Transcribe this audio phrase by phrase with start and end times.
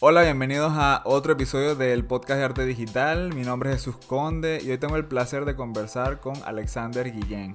[0.00, 3.34] Hola, bienvenidos a otro episodio del podcast de arte digital.
[3.34, 7.52] Mi nombre es Jesús Conde y hoy tengo el placer de conversar con Alexander Guillén.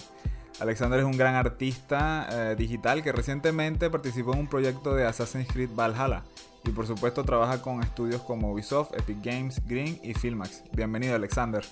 [0.60, 5.48] Alexander es un gran artista eh, digital que recientemente participó en un proyecto de Assassin's
[5.48, 6.24] Creed Valhalla
[6.66, 10.66] y por supuesto trabaja con estudios como Ubisoft, Epic Games, Green y Filmax.
[10.74, 11.64] Bienvenido Alexander.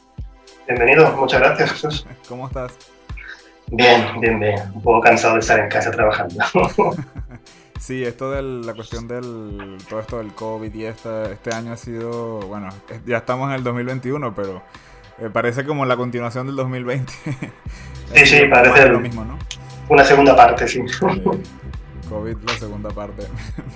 [0.67, 2.07] Bienvenido, muchas gracias Jesús.
[2.29, 2.77] ¿Cómo estás?
[3.67, 4.55] Bien, bien, bien.
[4.73, 6.41] Un poco cansado de estar en casa trabajando.
[7.81, 11.77] Sí, esto de la cuestión del todo esto del COVID y esta, este año ha
[11.77, 12.69] sido, bueno,
[13.07, 14.61] ya estamos en el 2021, pero
[15.17, 17.11] eh, parece como la continuación del 2020.
[18.13, 19.39] sí, sí, parece lo mismo, ¿no?
[19.89, 20.79] Una segunda parte, sí.
[22.11, 23.23] COVID, la segunda parte.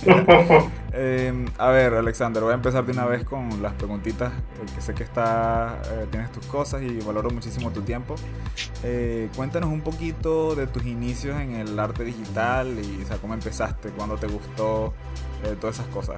[0.97, 4.93] Em, a ver, Alexander, voy a empezar de una vez con las preguntitas, porque sé
[4.93, 8.15] que está, eh, tienes tus cosas y valoro muchísimo tu tiempo.
[8.81, 13.33] Eh, cuéntanos un poquito de tus inicios en el arte digital y o sea, cómo
[13.33, 14.93] empezaste, cuándo te gustó,
[15.43, 16.15] eh, todas esas cosas.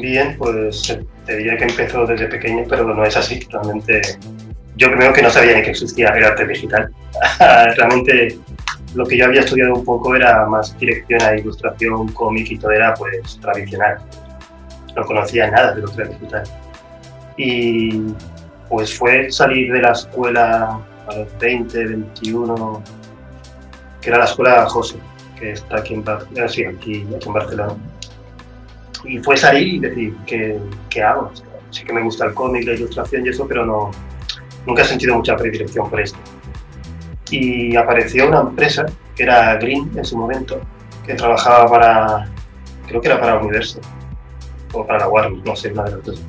[0.00, 3.40] Bien, pues te diría que empezó desde pequeño, pero no es así.
[3.50, 4.00] Realmente,
[4.76, 6.90] yo primero que no sabía ni que existía el arte digital.
[7.76, 8.38] Realmente
[8.94, 12.72] lo que yo había estudiado un poco era más dirección a ilustración, cómic y todo
[12.72, 13.98] era pues tradicional.
[14.96, 16.42] No conocía nada de lo que era digital.
[17.36, 18.02] Y
[18.68, 22.82] pues fue salir de la escuela a los 20, 21,
[24.00, 24.98] que era la escuela José,
[25.38, 27.74] que está aquí en, eh, sí, aquí, aquí en Barcelona.
[29.04, 31.30] Y fue salir y decir, ¿qué, qué hago?
[31.70, 33.92] Sí que me gusta el cómic, la ilustración y eso, pero no,
[34.66, 36.18] nunca he sentido mucha predilección por esto
[37.30, 40.60] y apareció una empresa que era Green en su momento,
[41.06, 42.28] que trabajaba para,
[42.86, 43.80] creo que era para Universo
[44.72, 46.22] o para la Warner, no sé, una de las dos.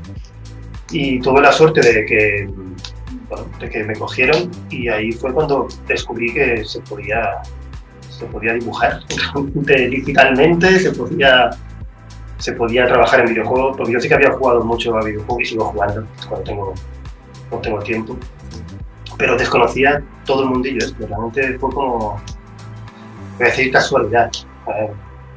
[0.92, 2.50] Y tuve la suerte de que,
[3.60, 7.42] de que me cogieron y ahí fue cuando descubrí que se podía,
[8.10, 9.02] se podía dibujar
[9.56, 11.52] digitalmente, se podía,
[12.38, 15.46] se podía trabajar en videojuegos, porque yo sí que había jugado mucho a videojuegos y
[15.46, 16.74] sigo jugando cuando tengo,
[17.50, 18.18] cuando tengo tiempo
[19.22, 21.06] pero desconocía todo el mundillo esto.
[21.06, 22.20] Realmente fue como,
[23.38, 24.32] voy a decir, casualidad.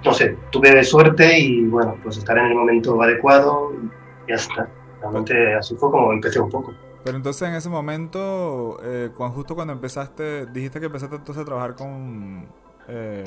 [0.03, 4.69] no sé, tuve suerte y bueno, pues estar en el momento adecuado y ya está.
[5.03, 6.73] Realmente así fue como empecé un poco.
[7.05, 11.45] Pero entonces en ese momento, eh, cuando, justo cuando empezaste, dijiste que empezaste entonces a
[11.45, 12.49] trabajar con,
[12.89, 13.25] eh,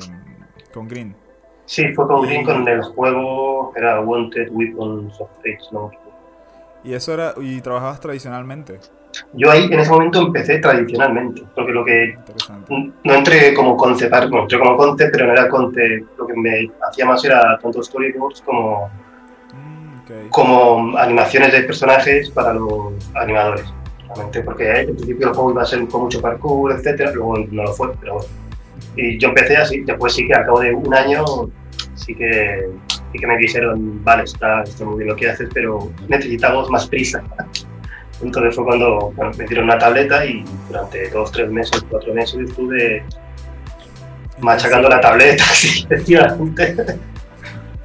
[0.74, 1.14] con Green.
[1.66, 5.92] Sí, fue con Green, con el juego, era Wanted Weapons of Fate, ¿no?
[6.82, 8.80] ¿Y eso era, y trabajabas tradicionalmente?
[9.34, 12.16] Yo ahí en ese momento empecé tradicionalmente, porque lo que
[13.04, 16.70] no entré como concept, no entré como concept, pero no era concept, lo que me
[16.88, 18.90] hacía más era tanto storyboards como,
[19.52, 23.66] mm, como animaciones de personajes para los animadores,
[24.06, 27.64] realmente, porque al principio el juego iba a ser con mucho parkour, etcétera, luego no
[27.64, 28.28] lo fue, pero bueno.
[28.96, 31.24] Y yo empecé así, después sí que al cabo de un año
[31.94, 35.90] sí que, sí que me dijeron, vale, está, está muy bien lo que haces, pero
[36.08, 37.22] necesitamos más prisa.
[38.20, 43.04] Entonces fue cuando me dieron una tableta y durante dos, tres meses, cuatro meses estuve
[44.40, 46.98] machacando la tableta, sí, efectivamente.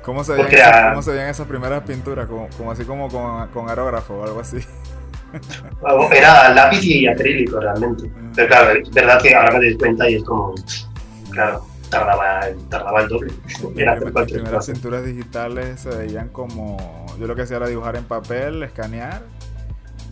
[0.01, 2.27] ¿Cómo se, veían ¿Cómo se veían esas primeras pinturas?
[2.27, 4.57] Como, así como con, con, aerógrafo o algo así.
[6.11, 8.07] Era lápiz y acrílico realmente.
[8.07, 8.31] Mm.
[8.35, 10.53] Pero claro, es verdad que ahora me doy cuenta y es como,
[11.31, 13.33] claro, tardaba, tardaba el doble.
[13.75, 18.61] Las primeras pinturas digitales se veían como, yo lo que hacía era dibujar en papel,
[18.63, 19.21] escanear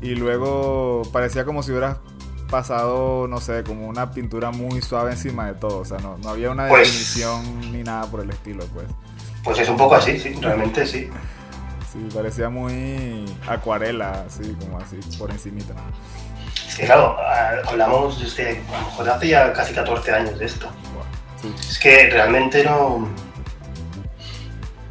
[0.01, 1.97] y luego parecía como si hubieras
[2.49, 5.79] pasado, no sé, como una pintura muy suave encima de todo.
[5.79, 8.87] O sea, no, no había una pues definición ni nada por el estilo, pues.
[9.43, 11.09] Pues es un poco así, sí, realmente sí.
[11.91, 15.73] Sí, parecía muy acuarela, así, como así, por encimita.
[16.67, 17.17] Es que claro,
[17.67, 20.67] hablamos desde, a lo mejor hace ya casi 14 años de esto.
[21.59, 23.09] Es que realmente no...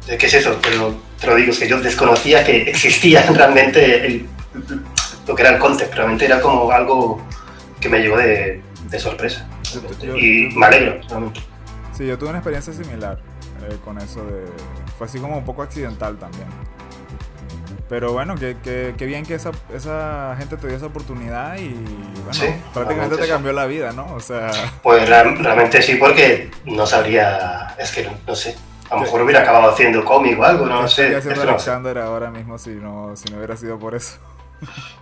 [0.05, 0.59] ¿Qué es eso?
[0.61, 4.27] Pero te lo digo, es que yo desconocía que existía realmente el
[5.27, 7.21] lo que era el concept, realmente era como algo
[7.79, 8.61] que me llegó de,
[8.99, 9.47] sorpresa.
[10.15, 11.41] y me alegro, realmente.
[11.93, 13.19] Sí, yo tuve una experiencia similar
[13.69, 14.45] eh, con eso de...
[14.97, 16.47] Fue así como un poco accidental también.
[17.89, 21.73] Pero bueno, que, que, bien que esa, esa, gente te dio esa oportunidad y
[22.23, 24.13] bueno, prácticamente te cambió la vida, ¿no?
[24.15, 24.49] O sea...
[24.81, 28.55] Pues realmente sí, porque no sabría, es que no, sé,
[28.89, 31.13] a lo mejor hubiera acabado haciendo cómic o algo, no, sé.
[31.17, 34.19] haciendo Alexander ahora mismo si no, si no hubiera sido por eso.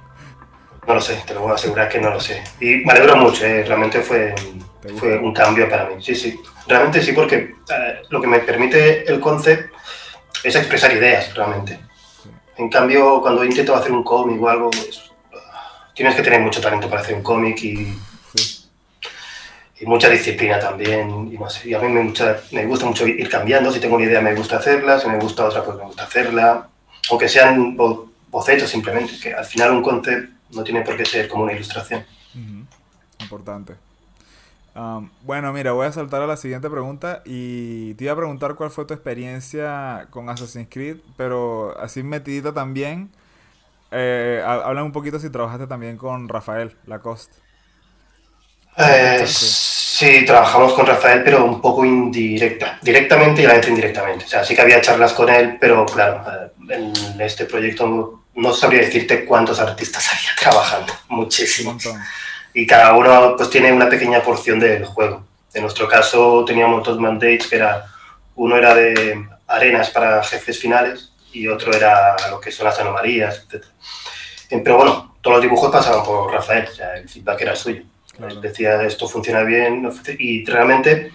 [0.90, 2.44] No lo sé, te lo voy a asegurar que no lo sé.
[2.60, 4.34] Y me alegro mucho, eh, realmente fue,
[4.98, 6.02] fue un cambio para mí.
[6.02, 7.36] Sí, sí, realmente sí, porque
[7.70, 9.72] eh, lo que me permite el concept
[10.44, 11.78] es expresar ideas, realmente.
[12.58, 15.12] En cambio, cuando intento hacer un cómic o algo, pues,
[15.94, 17.96] tienes que tener mucho talento para hacer un cómic y,
[19.82, 21.32] y mucha disciplina también.
[21.32, 22.12] Y, no sé, y a mí me,
[22.52, 23.72] me gusta mucho ir cambiando.
[23.72, 25.00] Si tengo una idea, me gusta hacerla.
[25.00, 26.68] Si me gusta otra, pues me gusta hacerla.
[27.12, 27.78] Aunque sean
[28.32, 32.06] bocetos simplemente, que al final un concept no tiene por qué ser como una ilustración.
[33.20, 33.76] Importante.
[35.24, 38.72] bueno, mira, voy a saltar a la siguiente pregunta y te iba a preguntar cuál
[38.72, 43.12] fue tu experiencia con Assassin's Creed, pero así metidito también.
[43.92, 47.36] Eh, habla un poquito si trabajaste también con Rafael Lacoste.
[48.78, 54.26] Eh, sí, trabajamos con Rafael, pero un poco indirecta, directamente y la vez indirectamente.
[54.26, 56.24] O sea, sí que había charlas con él, pero claro,
[56.70, 61.88] eh, en este proyecto no, sabría decirte cuántos artistas había trabajando, muchísimos.
[62.54, 65.26] Y cada uno pues tiene una pequeña porción del juego.
[65.54, 67.86] En nuestro caso teníamos dos mandates que era,
[68.36, 73.46] uno era de arenas para jefes finales y otro era lo que son las anomalías,
[73.50, 73.66] etc.
[74.50, 77.84] Pero bueno, todos los dibujos pasaban por Rafael, o sea, el feedback era suyo.
[78.42, 81.14] Decía, esto funciona bien y realmente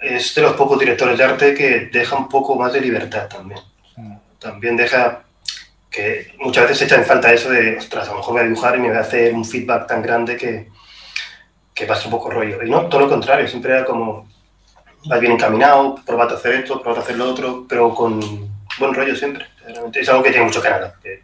[0.00, 3.60] es de los pocos directores de arte que deja un poco más de libertad también.
[4.38, 5.22] También deja
[5.92, 8.44] que muchas veces se echa en falta eso de, ostras, a lo mejor voy a
[8.46, 10.68] dibujar y me voy a hacer un feedback tan grande que,
[11.74, 12.62] que pasa un poco rollo.
[12.62, 14.26] Y no, todo lo contrario, siempre era como,
[15.06, 18.20] vas bien encaminado, probate a hacer esto, probate a hacer lo otro, pero con
[18.78, 19.46] buen rollo siempre.
[19.92, 21.22] Es algo que tiene mucho Canadá, que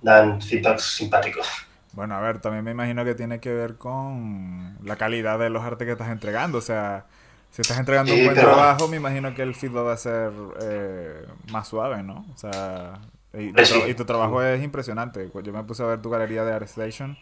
[0.00, 1.46] dan feedbacks simpáticos.
[1.92, 5.62] Bueno, a ver, también me imagino que tiene que ver con la calidad de los
[5.62, 6.58] artes que estás entregando.
[6.58, 7.04] O sea,
[7.50, 10.32] si estás entregando un buen trabajo, me imagino que el feedback va a ser
[10.62, 12.24] eh, más suave, ¿no?
[12.32, 13.00] O sea,
[13.32, 15.28] y, tu, trabajo es impresionante.
[15.28, 17.16] Pues yo me puse a ver tu galería de ArtStation.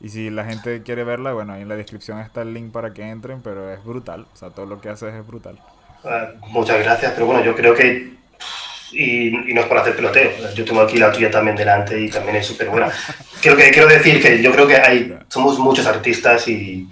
[0.00, 2.94] Y si la gente quiere verla, bueno, ahí en la descripción está el link para
[2.94, 4.26] que entren, pero es brutal.
[4.32, 5.58] O sea, todo lo que haces es brutal.
[6.04, 8.20] Ah, muchas gracias, pero bueno, yo creo que
[8.92, 10.30] y, no es por hacer peloteo.
[10.54, 12.90] Yo tengo aquí la tuya también delante y también es súper buena.
[13.42, 16.86] Creo que quiero decir que yo creo que hay, somos muchos artistas y,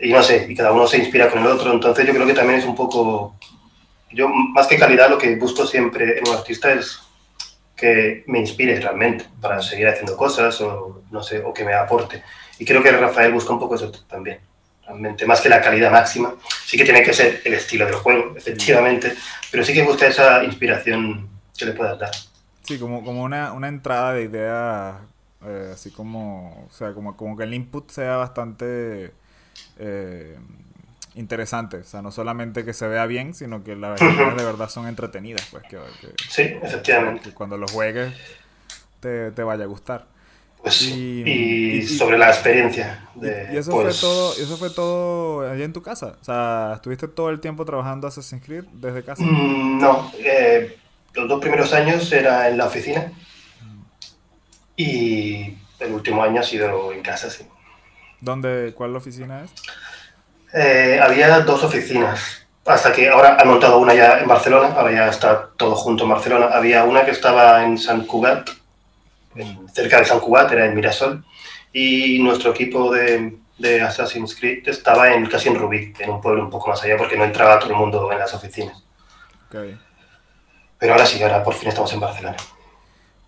[0.00, 2.34] y no sé, y cada uno se inspira con el otro, entonces yo creo que
[2.34, 3.36] también es un poco,
[4.10, 6.98] yo más que calidad lo que busco siempre en un artista es
[7.76, 12.22] que me inspire realmente para seguir haciendo cosas o no sé, o que me aporte.
[12.58, 14.38] Y creo que Rafael busca un poco eso también
[14.86, 16.34] realmente, más que la calidad máxima.
[16.64, 19.14] Sí que tiene que ser el estilo del juego, efectivamente,
[19.50, 22.10] pero sí que gusta esa inspiración que le puedas dar.
[22.62, 25.00] Sí, como, como una, una entrada de idea,
[25.44, 29.12] eh, así como, o sea, como, como que el input sea bastante
[29.78, 30.36] eh,
[31.16, 34.68] interesante, o sea, no solamente que se vea bien, sino que las ideas de verdad
[34.68, 35.78] son entretenidas, pues que,
[36.28, 37.30] sí, efectivamente.
[37.30, 38.12] Que cuando lo juegues
[39.00, 40.06] te, te vaya a gustar.
[40.62, 43.08] Pues, y, sobre la experiencia.
[43.14, 46.16] De, y eso, fue pues todo, eso fue todo allá en tu casa.
[46.20, 49.22] O sea, ¿estuviste todo el tiempo trabajando Assassin's Creed desde casa?
[49.22, 50.76] Mm, no, eh,
[51.14, 53.12] los dos primeros años era en la oficina
[54.76, 57.46] y el último año ha sido en casa, sí.
[58.20, 59.50] ¿Dónde, ¿Cuál oficina es?
[60.58, 65.08] Eh, había dos oficinas, hasta que ahora han montado una ya en Barcelona, ahora ya
[65.08, 66.48] está todo junto en Barcelona.
[66.50, 68.48] Había una que estaba en San Cugat,
[69.74, 71.22] cerca de San Cubat, era en Mirasol,
[71.74, 76.44] y nuestro equipo de, de, Assassin's Creed estaba en, casi en Rubí, en un pueblo
[76.44, 78.82] un poco más allá, porque no entraba todo el mundo en las oficinas.
[80.78, 82.36] Pero ahora sí, ahora por fin estamos en Barcelona.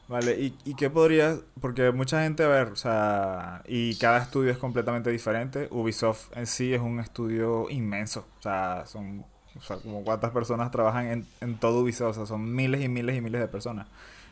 [0.08, 1.40] Vale, ¿Y, ¿y, qué podrías...?
[1.60, 5.68] Porque mucha gente, a ver, o sea, y cada estudio es completamente diferente.
[5.70, 8.26] Ubisoft en sí es un estudio inmenso.
[8.38, 9.26] O sea, son
[9.56, 12.10] o sea, como cuántas personas trabajan en, en todo Ubisoft.
[12.10, 13.86] O sea, son miles y miles y miles de personas.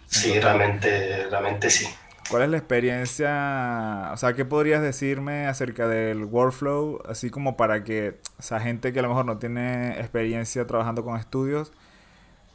[0.06, 1.86] Sí, realmente, realmente sí.
[2.31, 4.10] ¿Cuál es la experiencia?
[4.12, 7.03] O sea, ¿qué podrías decirme acerca del workflow?
[7.08, 11.05] Así como para que, o sea, gente que a lo mejor no tiene experiencia trabajando
[11.05, 11.72] con estudios,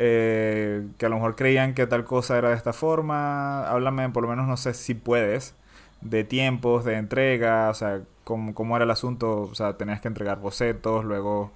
[0.04, 3.68] eh, que a lo mejor creían que tal cosa era de esta forma.
[3.70, 5.56] Háblame, por lo menos, no sé si puedes,
[6.02, 9.44] de tiempos, de entrega, o sea, cómo, cómo era el asunto.
[9.44, 11.52] O sea, tenías que entregar bocetos, luego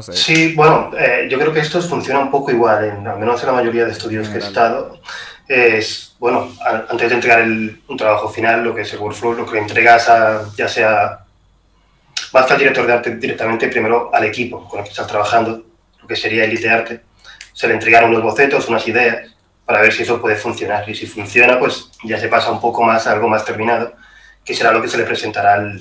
[0.00, 3.48] Sí, bueno, eh, yo creo que esto funciona un poco igual, en, al menos en
[3.48, 5.00] la mayoría de estudios que he estado.
[5.46, 6.48] Es, bueno,
[6.88, 10.44] antes de entregar un trabajo final, lo que es el workflow, lo que entregas a,
[10.56, 11.24] ya sea,
[12.32, 15.62] que al director de arte directamente, primero al equipo con el que estás trabajando,
[16.00, 17.00] lo que sería Elite Arte.
[17.52, 19.30] Se le entregaron unos bocetos, unas ideas,
[19.64, 20.88] para ver si eso puede funcionar.
[20.88, 23.94] Y si funciona, pues ya se pasa un poco más a algo más terminado,
[24.44, 25.80] que será lo que se le presentará al,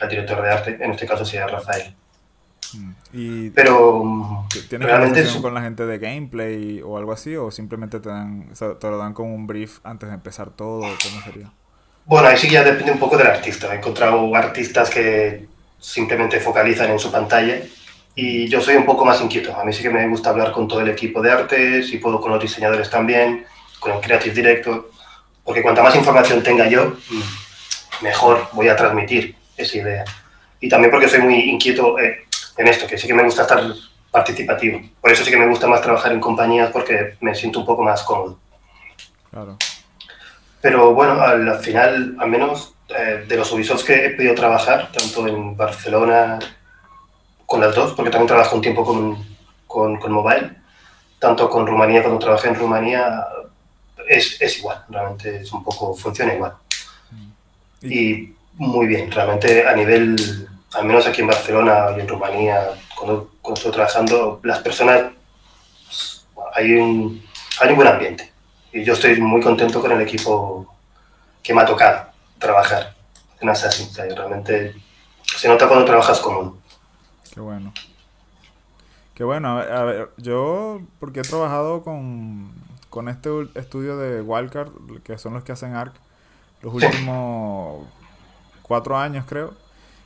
[0.00, 1.94] al director de arte, en este caso sería Rafael.
[3.12, 7.34] Y pero ¿Tienes realmente con la gente de gameplay o algo así?
[7.36, 10.80] ¿O simplemente te, dan, te lo dan con un brief antes de empezar todo?
[10.80, 11.50] ¿Cómo sería?
[12.04, 13.72] Bueno, ahí sí ya depende un poco del artista.
[13.72, 15.46] He encontrado artistas que
[15.78, 17.60] simplemente focalizan en su pantalla
[18.20, 19.56] y yo soy un poco más inquieto.
[19.56, 22.20] A mí sí que me gusta hablar con todo el equipo de arte, si puedo
[22.20, 23.46] con los diseñadores también,
[23.78, 24.90] con el Creative Director,
[25.44, 26.96] porque cuanta más información tenga yo,
[28.00, 30.04] mejor voy a transmitir esa idea.
[30.60, 32.24] y también porque soy muy inquieto eh,
[32.56, 33.62] en esto, que sí que me gusta estar
[34.10, 34.82] participativo.
[35.00, 37.84] Por eso sí que me gusta más trabajar en compañías porque me siento un poco
[37.84, 38.36] más cómodo.
[39.30, 39.56] Claro.
[40.60, 45.28] Pero bueno, al final, al menos eh, de los Ubisoft que he podido trabajar, tanto
[45.28, 46.40] en Barcelona,
[47.48, 49.16] con las dos, porque también trabajo un tiempo con,
[49.66, 50.54] con, con mobile,
[51.18, 53.26] tanto con Rumanía, cuando trabajé en Rumanía,
[54.06, 56.52] es, es igual, realmente es un poco, funciona igual.
[57.80, 57.90] Mm.
[57.90, 63.30] Y muy bien, realmente a nivel, al menos aquí en Barcelona y en Rumanía, cuando,
[63.40, 65.12] cuando estoy trabajando, las personas,
[66.52, 67.24] hay un,
[67.60, 68.30] hay un buen ambiente.
[68.74, 70.70] Y yo estoy muy contento con el equipo
[71.42, 72.94] que me ha tocado trabajar
[73.40, 74.14] en Assassin's Creed.
[74.14, 74.74] Realmente
[75.24, 76.60] se nota cuando trabajas común.
[77.38, 77.72] Qué bueno.
[79.14, 79.60] Qué bueno.
[79.60, 82.50] A ver, yo, porque he trabajado con,
[82.90, 84.72] con este estudio de Wildcard,
[85.04, 85.94] que son los que hacen ARC,
[86.62, 87.86] los últimos
[88.62, 89.54] cuatro años creo,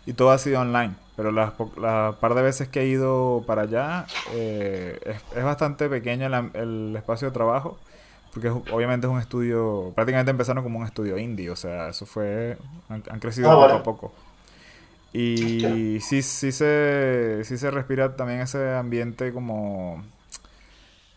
[0.04, 0.94] y todo ha sido online.
[1.16, 5.00] Pero las, par de veces que he ido para allá, eh,
[5.34, 7.78] es, bastante pequeño el, espacio de trabajo,
[8.34, 12.58] porque obviamente es un estudio, prácticamente empezaron como un estudio indie, o sea, eso fue,
[12.90, 14.12] han, crecido ah, poco a poco.
[15.12, 20.02] Y sí, sí, se, sí se respira también ese ambiente como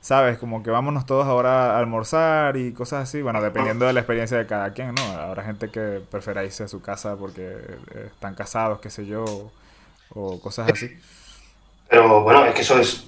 [0.06, 0.38] ¿sabes?
[0.38, 3.24] Como que vámonos todos ahora a almorzar y cosas así.
[3.24, 5.02] Bueno, dependiendo de la experiencia de cada quien, ¿no?
[5.02, 9.26] Habrá gente que prefiera irse a su casa porque eh, están casados, qué sé yo,
[10.14, 10.96] o cosas así.
[11.90, 13.08] Pero bueno, es que eso es,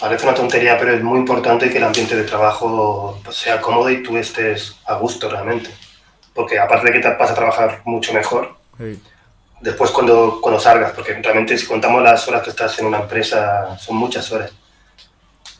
[0.00, 4.02] parece una tontería, pero es muy importante que el ambiente de trabajo sea cómodo y
[4.02, 5.70] tú estés a gusto realmente.
[6.34, 8.56] Porque aparte de que te vas a trabajar mucho mejor,
[9.60, 13.78] después cuando, cuando salgas, porque realmente si contamos las horas que estás en una empresa,
[13.78, 14.52] son muchas horas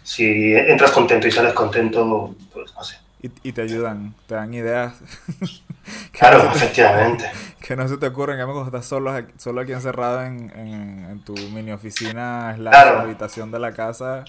[0.06, 2.96] si entras contento y sales contento, pues no sé.
[3.42, 4.94] Y, te ayudan, te dan ideas.
[6.12, 7.30] claro, efectivamente.
[7.66, 11.34] Que no se te ocurren, que cuando estás solo, solo aquí encerrado en, en, tu
[11.34, 14.24] mini oficina, es la habitación de la casa.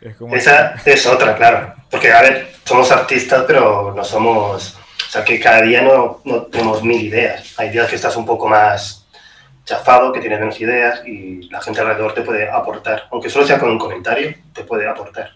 [0.00, 1.72] Es como Esa es otra, claro.
[1.88, 4.76] Porque, a ver, somos artistas, pero no somos.
[5.14, 7.54] O sea, que cada día no, tenemos mil ideas.
[7.56, 9.06] Hay días que estás un poco más
[9.64, 13.60] chafado, que tiene menos ideas y la gente alrededor te puede aportar, aunque solo sea
[13.60, 15.30] con un comentario, te puede aportar.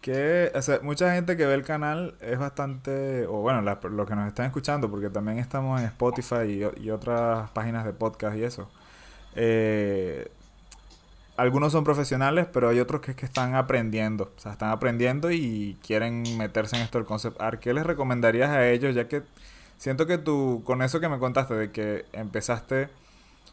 [0.00, 4.46] Que, mucha gente que ve el canal es bastante, o bueno, lo que nos están
[4.46, 8.70] escuchando, porque también estamos en Spotify y, otras páginas de podcast y eso.
[9.34, 10.30] Eh,
[11.36, 14.32] algunos son profesionales, pero hay otros que, que están aprendiendo.
[14.36, 17.60] O sea, están aprendiendo y quieren meterse en esto del concept art.
[17.60, 19.22] ¿Qué les recomendarías a ellos, ya que
[19.78, 22.88] Siento que tú, con eso que me contaste, de que empezaste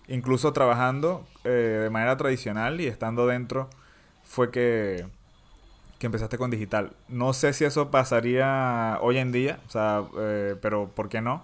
[0.08, 1.50] incluso trabajando eh,
[1.84, 3.70] de manera tradicional y estando dentro,
[4.24, 5.06] fue que,
[6.00, 6.94] que, empezaste con digital.
[7.10, 11.44] No sé si eso pasaría hoy en día, o sea, eh, pero ¿por qué no?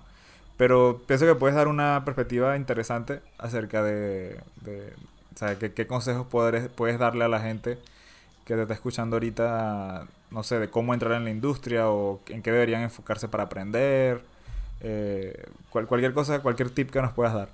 [0.58, 4.94] Pero pienso que puedes dar una perspectiva interesante acerca de, de
[5.40, 7.78] o sea, qué consejos puedes, puedes darle a la gente
[8.44, 12.42] que te está escuchando ahorita, no sé, de cómo entrar en la industria o en
[12.42, 14.20] qué deberían enfocarse para aprender
[14.82, 17.48] eh, cualquier cosa, cualquier tip que nos puedas dar.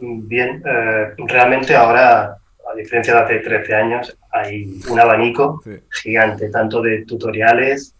[0.00, 2.38] Bien, eh, realmente ahora,
[2.68, 5.62] a diferencia de hace 13 años, hay un abanico
[6.02, 7.94] gigante, tanto de tutoriales,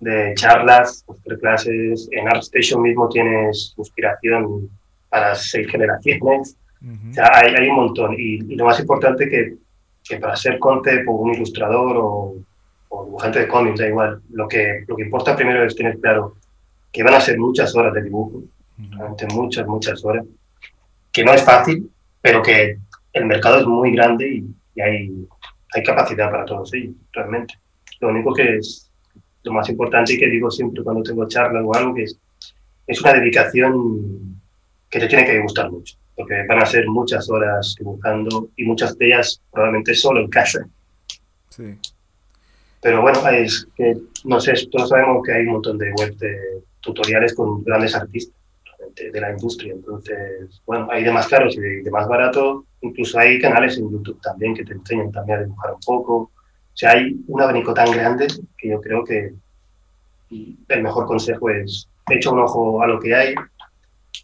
[0.00, 1.04] de charlas,
[1.38, 2.08] clases.
[2.12, 4.70] En ArtStation mismo tienes inspiración
[5.10, 6.56] para seis generaciones.
[6.82, 8.14] O sea, hay, hay, un montón.
[8.18, 9.56] Y, lo más importante que,
[10.02, 12.34] que para ser concept o un ilustrador o,
[12.88, 16.36] o dibujante de cómics, da igual, lo que, lo que importa primero es tener claro
[16.92, 18.44] que van a ser muchas horas de dibujo,
[18.90, 20.24] realmente muchas, muchas horas,
[21.12, 21.90] que no es fácil,
[22.20, 22.78] pero que
[23.12, 25.26] el mercado es muy grande y, hay,
[25.74, 27.54] hay capacidad para todos ellos, realmente.
[28.00, 28.90] Lo único que es
[29.42, 32.18] lo más importante y que digo siempre cuando tengo charlas o algo, que es,
[32.86, 34.40] es una dedicación
[34.88, 38.96] que te tiene que gustar mucho, porque van a ser muchas horas dibujando y muchas
[38.98, 40.66] de ellas probablemente solo en casa.
[41.50, 41.76] Sí.
[42.80, 46.36] Pero bueno, es que, no sé, todos sabemos que hay un montón de web de
[46.80, 48.34] tutoriales con grandes artistas
[48.94, 49.72] de la industria.
[49.72, 52.66] Entonces, bueno, hay de más caros y de, más barato.
[52.82, 56.14] Incluso hay canales en YouTube también que te enseñan también a dibujar un poco.
[56.16, 58.26] O sea, hay un abanico tan grande
[58.58, 59.32] que yo creo que
[60.30, 63.34] el mejor consejo es echa un ojo a lo que hay,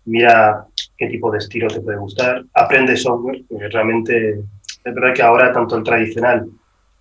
[0.04, 0.66] mira
[1.00, 4.40] qué tipo de estilo te puede gustar, aprende software, porque realmente
[4.84, 6.46] es verdad que ahora tanto el tradicional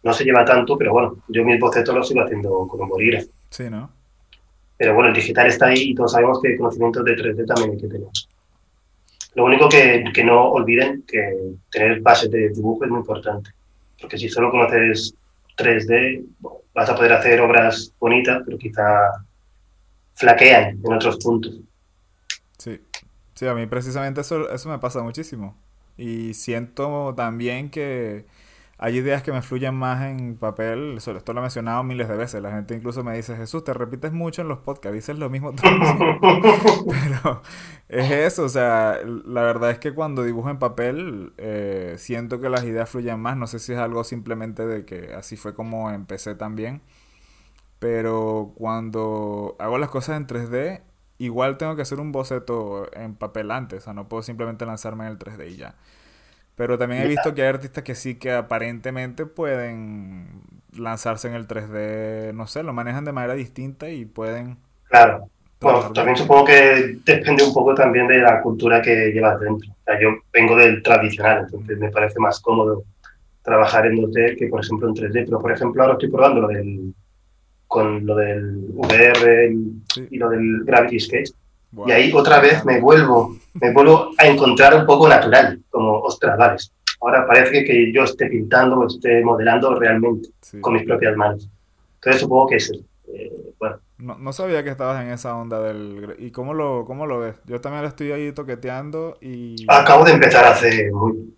[0.01, 3.27] no se lleva tanto, pero bueno, yo mis bocetos los sigo haciendo con un bolígrafo.
[3.49, 3.91] Sí, ¿no?
[4.77, 7.77] Pero bueno, el digital está ahí y todos sabemos que conocimientos de 3D también hay
[7.77, 8.07] que tener.
[9.35, 13.49] Lo único que, que no olviden que tener bases de dibujo es muy importante,
[13.99, 15.13] porque si solo conoces
[15.57, 16.23] 3D,
[16.73, 19.25] vas a poder hacer obras bonitas, pero quizá
[20.13, 21.59] flaquean en otros puntos.
[22.57, 22.79] Sí,
[23.39, 25.55] Sí, a mí precisamente eso, eso me pasa muchísimo.
[25.95, 28.25] Y siento también que
[28.77, 32.41] hay ideas que me fluyen más en papel, esto lo he mencionado miles de veces,
[32.41, 35.53] la gente incluso me dice, Jesús, te repites mucho en los podcasts, dices lo mismo
[35.53, 35.69] todo
[36.89, 37.41] Pero
[37.87, 42.49] es eso, o sea, la verdad es que cuando dibujo en papel, eh, siento que
[42.49, 45.89] las ideas fluyen más, no sé si es algo simplemente de que así fue como
[45.91, 46.81] empecé también,
[47.79, 50.81] pero cuando hago las cosas en 3D,
[51.19, 55.05] igual tengo que hacer un boceto en papel antes, o sea, no puedo simplemente lanzarme
[55.05, 55.75] en el 3D y ya.
[56.55, 60.41] Pero también he visto que hay artistas que sí que aparentemente pueden
[60.73, 64.57] lanzarse en el 3D, no sé, lo manejan de manera distinta y pueden...
[64.89, 65.29] Claro.
[65.61, 69.69] Bueno, también supongo que depende un poco también de la cultura que llevas dentro.
[69.71, 72.83] O sea, yo vengo del tradicional, entonces me parece más cómodo
[73.41, 75.25] trabajar en 2D que, por ejemplo, en 3D.
[75.25, 76.93] Pero, por ejemplo, ahora estoy probando lo del,
[77.69, 79.53] con lo del VR
[80.09, 81.29] y lo del Gravity Sketch.
[81.85, 86.35] Y ahí otra vez me vuelvo, me vuelvo a encontrar un poco natural, como, ostras,
[86.35, 86.57] vale,
[86.99, 91.47] ahora parece que yo esté pintando o esté modelando realmente con mis propias manos.
[91.97, 92.71] Entonces supongo que es
[93.13, 93.77] eh, bueno.
[93.99, 96.15] No, no, sabía que estabas en esa onda del...
[96.17, 97.35] ¿Y cómo lo, cómo lo ves?
[97.45, 99.63] Yo también lo estoy ahí toqueteando y...
[99.67, 101.35] Acabo de empezar hace muy...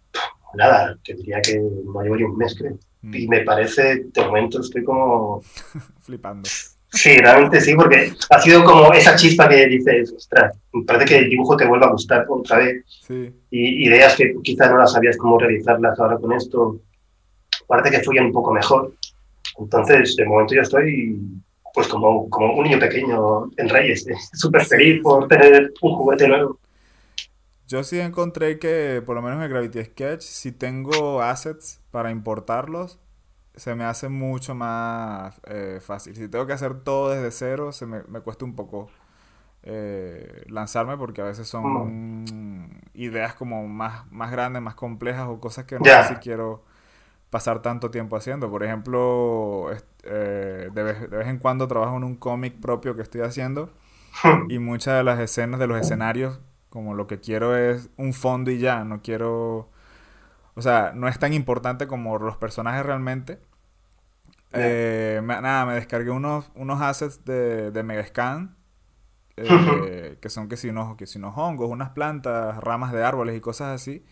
[0.54, 2.78] Nada, tendría que no llevo un mes, creo.
[3.02, 3.16] Mm.
[3.16, 5.42] Y me parece, de momento estoy como...
[6.02, 6.50] Flipando.
[6.94, 11.18] Sí, realmente sí, porque ha sido como esa chispa que dices, ostras, me parece que
[11.20, 12.84] el dibujo te vuelve a gustar otra vez.
[13.08, 13.34] Sí.
[13.50, 16.82] Y ideas que quizás no las sabías cómo realizarlas ahora con esto,
[17.66, 18.94] parece que fluyen un poco mejor.
[19.58, 21.18] Entonces, de momento yo estoy
[21.74, 26.60] pues como, como un niño pequeño en Reyes, súper feliz por tener un juguete nuevo.
[27.72, 33.00] Yo sí encontré que, por lo menos en Gravity Sketch, si tengo assets para importarlos,
[33.56, 36.14] se me hace mucho más eh, fácil.
[36.14, 38.90] Si tengo que hacer todo desde cero, se me, me cuesta un poco
[39.64, 42.26] eh, lanzarme porque a veces son
[42.94, 46.66] ideas como más, más grandes, más complejas o cosas que no sé si quiero
[47.30, 48.52] pasar tanto tiempo haciendo.
[48.52, 49.72] Por ejemplo,
[50.04, 53.70] eh, de, vez, de, vez, en cuando trabajo en un cómic propio que estoy haciendo
[54.50, 58.52] y muchas de las escenas de los escenarios, como lo que quiero es un fondo
[58.52, 59.70] y ya, no quiero
[60.56, 63.40] o sea, no es tan importante como los personajes realmente.
[64.54, 68.58] Eh, nada, me descargué unos, unos assets de, de Megascan.
[69.38, 73.36] Eh, que son que si, unos, que si unos hongos, unas plantas, ramas de árboles
[73.36, 74.06] y cosas así.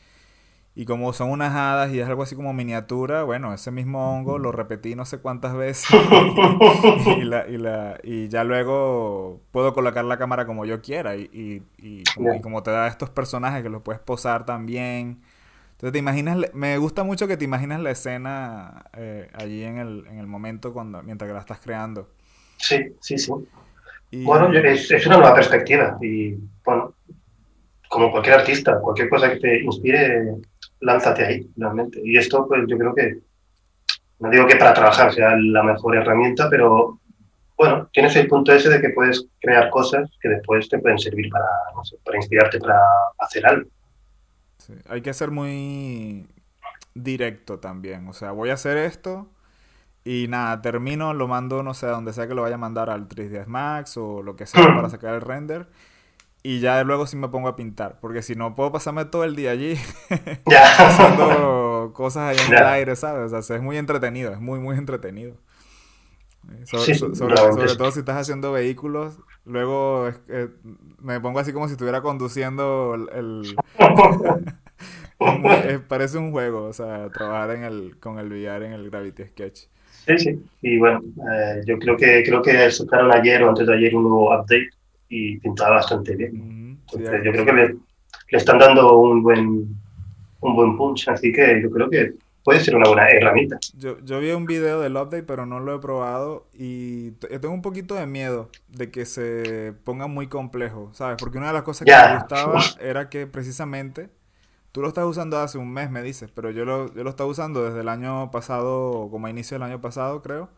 [0.79, 4.37] Y como son unas hadas y es algo así como miniatura, bueno, ese mismo hongo
[4.39, 5.89] lo repetí no sé cuántas veces.
[7.17, 11.17] y, la, y, la, y, ya luego puedo colocar la cámara como yo quiera.
[11.17, 15.21] Y, y, como, y, como, te da estos personajes que los puedes posar también.
[15.71, 20.07] Entonces, te imaginas, me gusta mucho que te imaginas la escena eh, allí en el,
[20.07, 22.09] en el momento cuando, mientras que la estás creando.
[22.55, 23.33] Sí, sí, sí.
[24.23, 26.93] Bueno, es, es, una nueva perspectiva y, bueno,
[27.89, 30.35] como cualquier artista, cualquier cosa que te inspire,
[30.79, 31.99] lánzate ahí, realmente.
[32.03, 33.17] Y esto, pues yo creo que,
[34.19, 36.99] no digo que para trabajar sea la mejor herramienta, pero
[37.57, 41.29] bueno, tienes el punto ese de que puedes crear cosas que después te pueden servir
[41.29, 42.79] para, no sé, para inspirarte para
[43.17, 43.69] hacer algo.
[44.87, 46.27] Hay que ser muy
[46.93, 48.07] directo también.
[48.07, 49.27] O sea, voy a hacer esto
[50.05, 52.89] y nada, termino, lo mando, no sé, a donde sea que lo vaya a mandar
[52.89, 55.67] al 3ds Max o lo que sea para sacar el render.
[56.41, 59.35] Y ya luego sí me pongo a pintar, porque si no puedo pasarme todo el
[59.35, 59.75] día allí
[60.77, 63.33] haciendo cosas ahí en el aire, ¿sabes?
[63.33, 65.35] O sea, es muy entretenido, es muy, muy entretenido.
[66.63, 70.11] sobre, todo si estás haciendo vehículos, luego
[71.01, 73.55] me pongo así como si estuviera conduciendo el...
[75.89, 79.67] parece un juego, o sea, trabajar en el, con el VR en el Gravity Sketch.
[80.05, 83.75] Sí, sí, y bueno, eh, yo creo que creo que sacaron ayer o antes de
[83.75, 84.69] ayer un nuevo update
[85.09, 86.79] y pintaba bastante bien.
[86.91, 89.75] Entonces, yo creo que le, le, están dando un buen,
[90.39, 93.59] un buen punch, así que yo creo que puede ser una buena herramienta.
[93.77, 97.61] Yo, yo vi un video del update, pero no lo he probado y tengo un
[97.61, 101.17] poquito de miedo de que se ponga muy complejo, ¿sabes?
[101.19, 104.09] Porque una de las cosas que me gustaba era que precisamente
[104.71, 107.29] tú lo estás usando hace un mes, me dices, pero yo lo, yo lo estaba
[107.29, 110.49] usando desde el año pasado, como a inicio del año pasado, creo.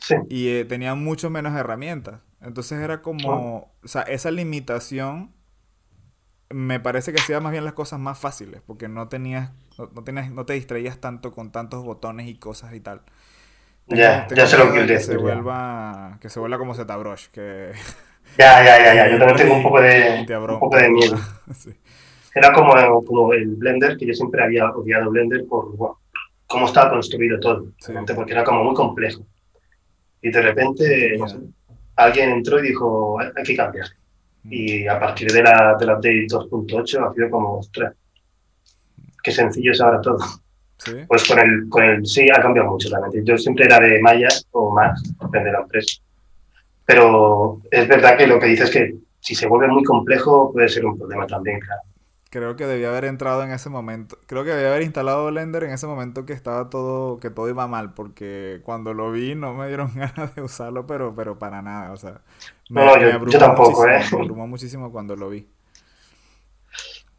[0.00, 0.14] Sí.
[0.28, 2.20] Y eh, tenía mucho menos herramientas.
[2.40, 5.32] Entonces era como, o sea, esa limitación
[6.50, 10.30] me parece que hacía más bien las cosas más fáciles, porque no tenías, no, tenías,
[10.30, 13.02] no te distraías tanto con tantos botones y cosas y tal.
[13.86, 17.72] Ya, ya sé lo que, que se vuelva Que se vuelva como ZBrush, que...
[18.38, 21.16] Ya, ya, ya, ya, yo también tengo un poco de, un poco de miedo.
[22.34, 25.74] Era como, como el Blender, que yo siempre había odiado Blender por
[26.46, 27.72] cómo estaba construido todo,
[28.14, 29.24] porque era como muy complejo.
[30.22, 31.18] Y de repente,
[31.96, 33.86] alguien entró y dijo, hay que cambiar.
[34.44, 34.52] Mm.
[34.52, 37.94] Y a partir de la, de la update 2.8 ha sido como, ostras,
[39.22, 40.18] qué sencillo es ahora todo.
[41.08, 43.20] Pues con el, con el sí ha cambiado mucho realmente.
[43.22, 46.00] Yo siempre era de mallas o más, depende de la empresa.
[46.86, 50.68] Pero es verdad que lo que dices es que si se vuelve muy complejo puede
[50.68, 51.82] ser un problema también, claro.
[52.30, 54.16] Creo que debía haber entrado en ese momento.
[54.26, 57.66] Creo que debía haber instalado Blender en ese momento que estaba todo, que todo iba
[57.66, 61.92] mal, porque cuando lo vi no me dieron ganas de usarlo, pero, pero para nada.
[61.92, 62.20] O sea,
[62.68, 64.00] me, no, yo, tampoco, ¿eh?
[64.12, 65.46] Me abrumó muchísimo cuando lo vi.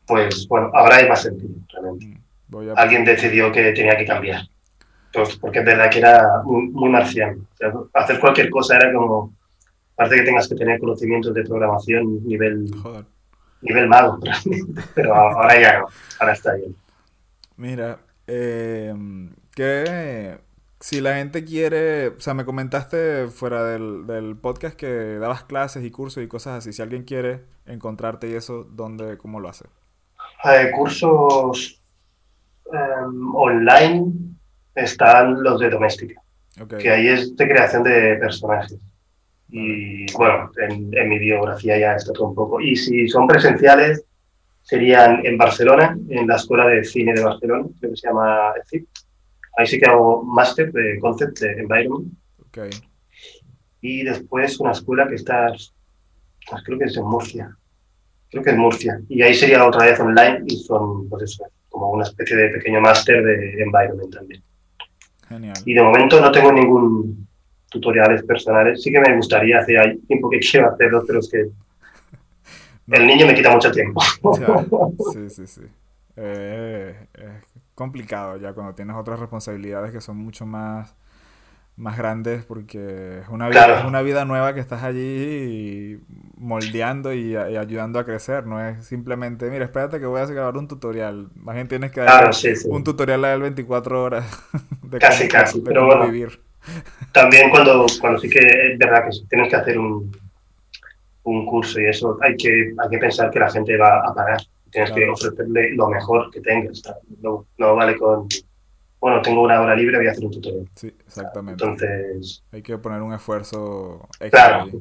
[0.08, 2.06] Pues bueno, ahora más sentido, realmente.
[2.08, 2.32] Mm
[2.76, 4.42] alguien decidió que tenía que cambiar.
[5.14, 7.46] Pues, porque es verdad que era muy, marciano.
[7.94, 9.34] hacer cualquier cosa era como,
[9.94, 12.72] aparte que tengas que tener conocimientos de programación nivel,
[13.62, 14.20] nivel mago,
[14.96, 15.84] pero ahora ya
[16.20, 16.76] ahora está bien.
[17.58, 18.94] Mira, eh,
[19.54, 20.40] que
[20.80, 25.84] si la gente quiere, o sea, me comentaste fuera del, del, podcast que dabas clases
[25.84, 26.74] y cursos y cosas así.
[26.74, 29.66] Si alguien quiere encontrarte y eso, ¿dónde, cómo lo hace?
[30.44, 31.82] Eh, cursos
[32.74, 34.14] Em, online
[34.76, 36.22] están los de doméstica,
[36.80, 38.80] que ahí es de creación de personajes.
[39.52, 42.62] Y bueno, en, mi biografía ya está todo un poco.
[42.62, 44.06] Y si son presenciales,
[44.62, 48.88] serían en Barcelona, en la Escuela de Cine de Barcelona, que se llama ECIP.
[49.58, 52.14] Ahí sí que hago máster de Concept de Environment.
[53.82, 57.54] Y después una escuela que está, pues creo que es en Murcia.
[58.30, 59.02] Creo que es Murcia.
[59.10, 62.80] Y ahí sería otra vez online y son, pues eso, como una especie de pequeño
[62.80, 64.42] máster de environment también.
[65.28, 65.58] Genial.
[65.66, 67.28] Y de momento no tengo ningún
[67.72, 68.84] tutoriales personales.
[68.84, 69.74] Sí que me gustaría, hace
[70.08, 71.48] tiempo que quiero hacerlo, pero es que
[72.92, 74.02] el niño me quita mucho tiempo.
[75.14, 75.62] Sí, sí, sí.
[76.18, 80.94] Eh, es complicado ya cuando tienes otras responsabilidades que son mucho más
[81.78, 86.00] más grandes porque es una vida, es una vida nueva que estás allí
[86.38, 88.46] moldeando y, ayudando a crecer.
[88.46, 91.30] No es simplemente, mira, espérate que voy a grabar un tutorial.
[91.34, 92.30] Más bien tienes que dar
[92.66, 94.26] un tutorial a él 24 horas
[94.84, 96.40] de casi, casi, pero bueno, vivir.
[97.12, 100.16] También cuando, cuando sí que es verdad que tienes que hacer un,
[101.24, 104.42] un curso y eso, hay que, hay que pensar que la gente va a pagar.
[104.70, 106.82] Tienes que ofrecerle lo mejor que tengas.
[107.22, 108.28] No, no vale con
[109.02, 110.70] bueno, tengo una hora libre, voy a hacer un tutorial.
[110.76, 111.64] Sí, exactamente.
[111.64, 112.44] Entonces...
[112.52, 114.64] Hay que poner un esfuerzo extra.
[114.64, 114.72] Claro.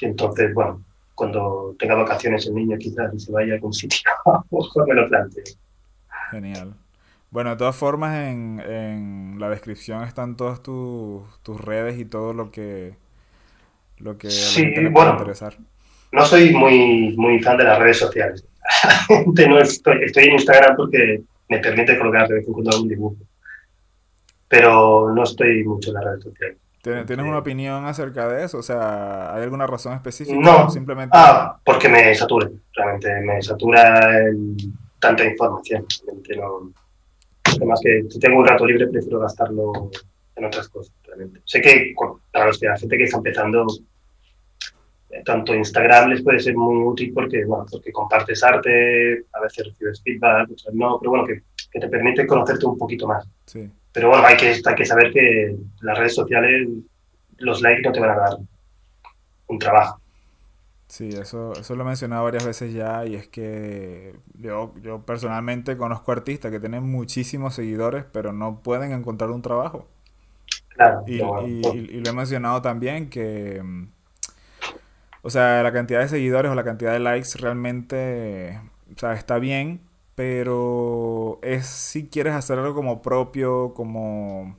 [0.00, 0.84] Entonces, bueno,
[1.16, 3.98] cuando tenga vacaciones el niño quizás y se vaya a algún sitio,
[4.52, 5.44] mejor me lo planteo.
[6.30, 6.74] Genial.
[7.30, 12.32] Bueno, de todas formas, en, en la descripción están todas tus, tus redes y todo
[12.32, 12.94] lo que,
[13.98, 15.56] lo que sí, le bueno, interesar.
[16.12, 18.44] No soy muy, muy fan de las redes sociales.
[19.48, 23.16] no estoy, estoy en Instagram porque me permite colgar de vez en cuando un dibujo
[24.48, 26.58] pero no estoy mucho en las redes sociales.
[26.82, 28.58] ¿Tienes una opinión acerca de eso?
[28.58, 30.38] O sea, ¿hay alguna razón específica?
[30.38, 31.10] No, simplemente...
[31.18, 34.22] Ah, porque me satura, realmente me satura
[35.00, 35.84] tanta información.
[36.04, 36.72] Realmente no...
[37.56, 39.90] Además que si tengo un rato libre prefiero gastarlo
[40.36, 41.40] en otras cosas, realmente.
[41.44, 41.94] Sé que
[42.32, 43.66] para los que, la gente que está empezando,
[45.10, 49.66] eh, tanto Instagram les puede ser muy útil porque, bueno, porque compartes arte, a veces
[49.66, 53.26] recibes feedback, no, pero bueno, que, que te permite conocerte un poquito más.
[53.46, 53.68] Sí.
[53.92, 56.68] Pero bueno, hay que, hay que saber que las redes sociales,
[57.38, 58.36] los likes no te van a dar
[59.46, 60.00] un trabajo.
[60.88, 65.76] Sí, eso, eso lo he mencionado varias veces ya y es que yo, yo personalmente
[65.76, 69.88] conozco artistas que tienen muchísimos seguidores pero no pueden encontrar un trabajo.
[70.68, 71.02] Claro.
[71.06, 73.62] Y, y, lo he mencionado también que,
[75.22, 78.60] o sea, la cantidad de seguidores o la cantidad de likes realmente,
[78.94, 79.80] o sea, está bien,
[80.14, 84.56] pero es si quieres hacer algo como propio, como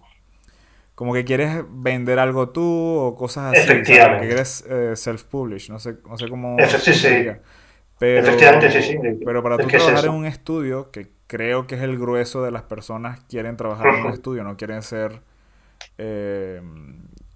[0.98, 4.22] como que quieres vender algo tú o cosas así, Efectivamente.
[4.22, 6.58] que quieres eh, self-publish, no sé, no sé cómo...
[6.80, 7.28] Sí, sí.
[8.00, 8.98] Pero, Efectivamente, sí, sí.
[9.24, 12.64] Pero para tú trabajar en un estudio, que creo que es el grueso de las
[12.64, 15.22] personas quieren trabajar en un estudio, no quieren ser,
[16.00, 16.64] eh,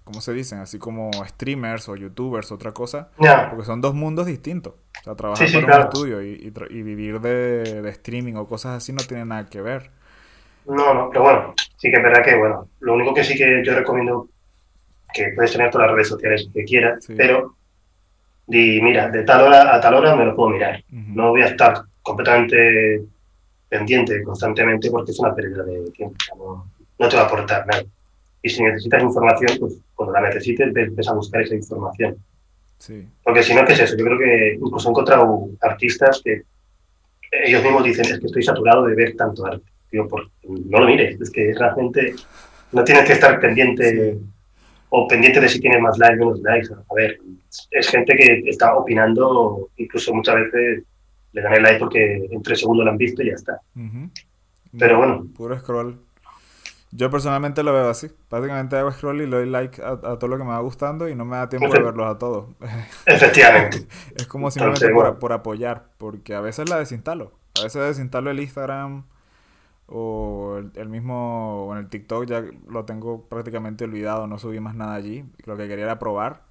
[0.02, 0.58] ¿cómo se dicen?
[0.58, 4.74] Así como streamers o youtubers, otra cosa, porque son dos mundos distintos.
[5.02, 8.92] O sea, trabajar en un estudio y, y, vivir de, de, streaming o cosas así
[8.92, 9.92] no tiene nada que ver.
[10.66, 13.62] No, no, pero bueno, sí que es verdad que, bueno, lo único que sí que
[13.64, 14.28] yo recomiendo
[15.12, 17.54] que puedes tener todas las redes sociales que quieras, pero
[18.46, 20.82] di, mira, de tal hora a tal hora me lo puedo mirar.
[20.88, 23.02] No voy a estar completamente
[23.68, 26.16] pendiente constantemente porque es una pérdida de tiempo.
[26.36, 26.66] no,
[26.98, 27.82] no, te va a aportar nada.
[28.42, 32.16] Y si necesitas información, pues cuando la necesites, ves a buscar esa información.
[33.22, 33.96] Porque si no, ¿qué es eso?
[33.96, 36.42] Yo creo que incluso he encontrado artistas que
[37.30, 39.71] ellos mismos dicen, es que estoy saturado de ver tanto arte.
[39.92, 42.14] Digo, por, no lo mires, es que realmente
[42.72, 44.18] no tienes que estar pendiente
[44.88, 46.68] o pendiente de si tiene más likes o menos likes.
[46.72, 47.18] A ver,
[47.70, 50.84] es gente que está opinando, incluso muchas veces
[51.32, 53.60] le dan el like porque en tres segundos lo han visto y ya está.
[54.78, 55.26] Pero bueno.
[55.36, 55.98] Puro scroll.
[56.90, 58.10] Yo personalmente lo veo así.
[58.28, 61.14] Prácticamente hago scroll y le doy like a, todo lo que me va gustando y
[61.14, 62.48] no me da tiempo de verlos a todos.
[63.06, 63.86] Efectivamente.
[64.14, 67.32] es como simplemente por, apoyar, porque a veces la desinstalo.
[67.58, 69.04] A veces desinstalo el Instagram
[69.94, 74.74] o el, mismo, o en el TikTok ya lo tengo prácticamente olvidado, no subí más
[74.74, 75.24] nada allí.
[75.44, 76.44] Lo que quería era probar.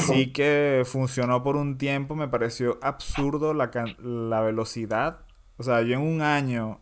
[0.00, 5.20] Sí que funcionó por un tiempo, me pareció absurdo la, la velocidad.
[5.56, 6.80] O sea, yo en un año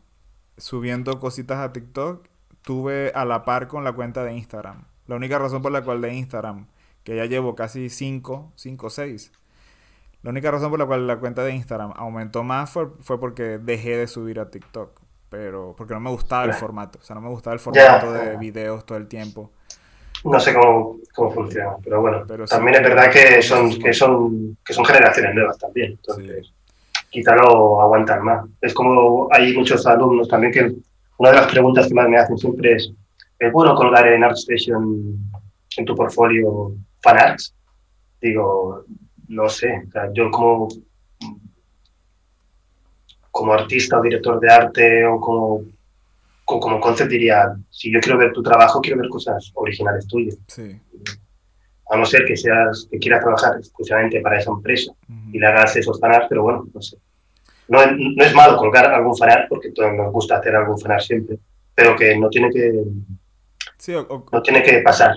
[0.57, 2.27] subiendo cositas a TikTok
[2.63, 4.85] tuve a la par con la cuenta de Instagram.
[5.07, 6.67] La única razón por la cual de Instagram,
[7.05, 9.33] que ya llevo casi 5, 5 6.
[10.23, 13.59] La única razón por la cual la cuenta de Instagram aumentó más fue, fue porque
[13.59, 15.06] dejé de subir a TikTok.
[15.37, 16.99] Pero porque no me gustaba el formato.
[16.99, 19.51] O sea, no me gustaba el formato de videos todo el tiempo.
[20.25, 22.27] No sé cómo, cómo funciona, pero bueno.
[22.49, 25.91] también es verdad que son, que son, que son generaciones nuevas también.
[25.93, 26.51] Entonces,
[27.11, 28.47] quizá lo aguantan más.
[28.63, 30.75] Es como hay muchos alumnos también que
[31.19, 32.91] una de las preguntas que más me hacen siempre es,
[33.39, 35.19] ¿es bueno colgar en ArtStation
[35.77, 36.73] en tu portfolio
[37.03, 37.55] fanarts?
[38.23, 38.85] Digo,
[39.29, 39.83] no sé,
[40.15, 40.69] yo como,
[43.37, 45.65] como artista o director de arte o como,
[46.45, 50.39] como concept diría, si yo quiero ver tu trabajo, quiero ver cosas originales tuyas.
[51.91, 54.93] A no ser que seas que quieras trabajar exclusivamente para esa empresa
[55.33, 56.97] y le hagas esos fanarts, pero bueno, no sé
[57.69, 61.39] no, no, es malo colgar algún fanart, porque todos nos gusta hacer algún fanart siempre,
[61.75, 62.85] pero que no tiene que,
[64.33, 65.17] no tiene que pasar.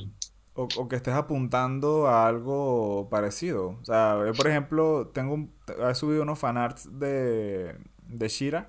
[0.54, 3.78] O, que estés apuntando a algo parecido.
[3.82, 5.48] O sea, yo por ejemplo, tengo
[5.90, 7.78] he subido unos fanarts de,
[8.10, 8.68] de Shira,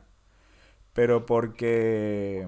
[0.92, 2.46] pero porque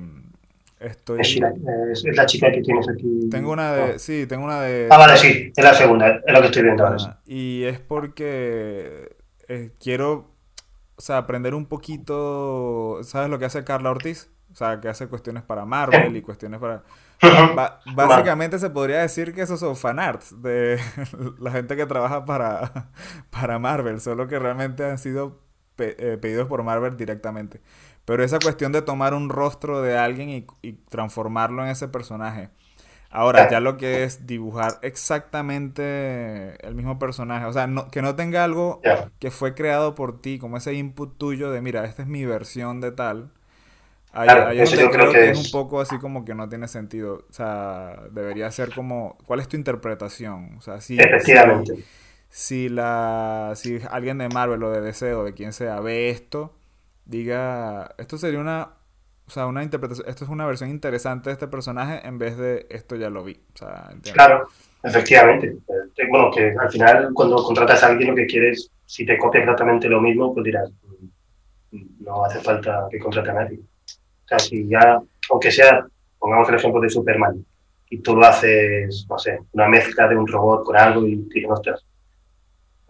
[0.78, 1.20] estoy...
[1.20, 1.52] Es, Shira,
[1.92, 3.28] es, la chica que tienes aquí.
[3.30, 3.98] Tengo una de...
[3.98, 4.88] Sí, tengo una de...
[4.90, 7.20] Ah, vale, sí, es la segunda, es lo que estoy viendo ahora.
[7.26, 9.16] Y es porque
[9.48, 10.32] eh, quiero
[10.96, 14.30] o sea, aprender un poquito, ¿sabes lo que hace Carla Ortiz?
[14.52, 16.84] O sea, que hace cuestiones para Marvel y cuestiones para...
[17.96, 20.78] básicamente se podría decir que esos son fanarts de
[21.40, 22.90] la gente que trabaja para,
[23.30, 25.40] para Marvel, solo que realmente han sido
[25.78, 27.60] eh, pedidos por Marvel directamente.
[28.04, 32.50] Pero esa cuestión de tomar un rostro de alguien y, y transformarlo en ese personaje
[33.14, 38.42] Ahora, ya lo que es dibujar exactamente el mismo personaje, o sea, que no tenga
[38.42, 38.80] algo
[39.18, 42.80] que fue creado por ti, como ese input tuyo de, mira, esta es mi versión
[42.80, 43.30] de tal.
[44.14, 45.38] Ahí, creo, que, es...
[45.38, 47.26] un poco así como que no tiene sentido.
[47.28, 50.56] O sea, debería ser como, ¿cuál es tu interpretación?
[50.58, 51.84] O sea, si, Efectivamente.
[52.34, 56.54] Si, la, si alguien de Marvel o de DC o de quien sea ve esto,
[57.04, 58.70] diga, esto sería una
[59.26, 62.66] o sea, una interpretación, esto es una versión interesante de este personaje en vez de
[62.70, 63.40] esto ya lo vi.
[64.12, 64.48] claro,
[64.82, 65.56] efectivamente.
[65.96, 69.40] Eh, bueno, que al final cuando contratas a alguien lo que quieres, si te copia
[69.40, 70.70] exactamente lo mismo, pues dirás,
[71.70, 73.58] mm, no hace falta que contrate a nadie.
[73.58, 75.86] O sea, si ya, aunque sea,
[76.18, 77.44] pongamos el ejemplo de Superman,
[77.88, 81.44] y tú lo haces, no sé, una mezcla de un robot con algo y dices,
[81.48, 81.84] ostras,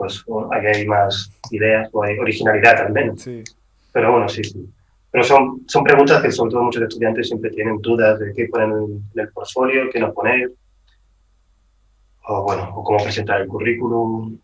[0.02, 3.22] pues ahí hay más ideas o hay originalidad al menos.
[3.22, 3.44] Sí.
[3.92, 4.68] Pero bueno, sí, sí.
[5.12, 8.68] Pero son, son preguntas que sobre todo muchos estudiantes siempre tienen dudas de qué poner
[8.68, 10.50] en el portfolio, qué no poner,
[12.24, 14.36] o bueno, o cómo presentar el currículum.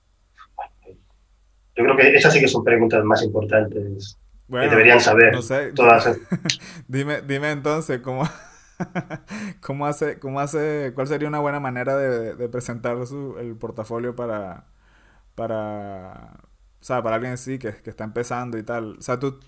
[1.75, 4.17] yo creo que esas sí que son preguntas más importantes
[4.49, 5.37] que deberían saber
[5.75, 6.17] todas.
[6.87, 8.29] dime, dime entonces cómo,
[9.61, 14.15] cómo hace, cómo hace, cuál sería una buena manera de, de presentar su, el portafolio
[14.15, 14.67] para,
[15.39, 16.33] para,
[16.81, 18.97] o sea, para alguien sí que, que está empezando y tal.
[18.99, 19.39] O sea, tú...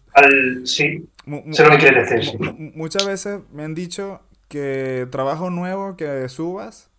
[0.64, 1.08] sí,
[1.50, 2.38] sé lo que quieres decir.
[2.76, 6.90] Muchas veces me han dicho que trabajo nuevo que subas,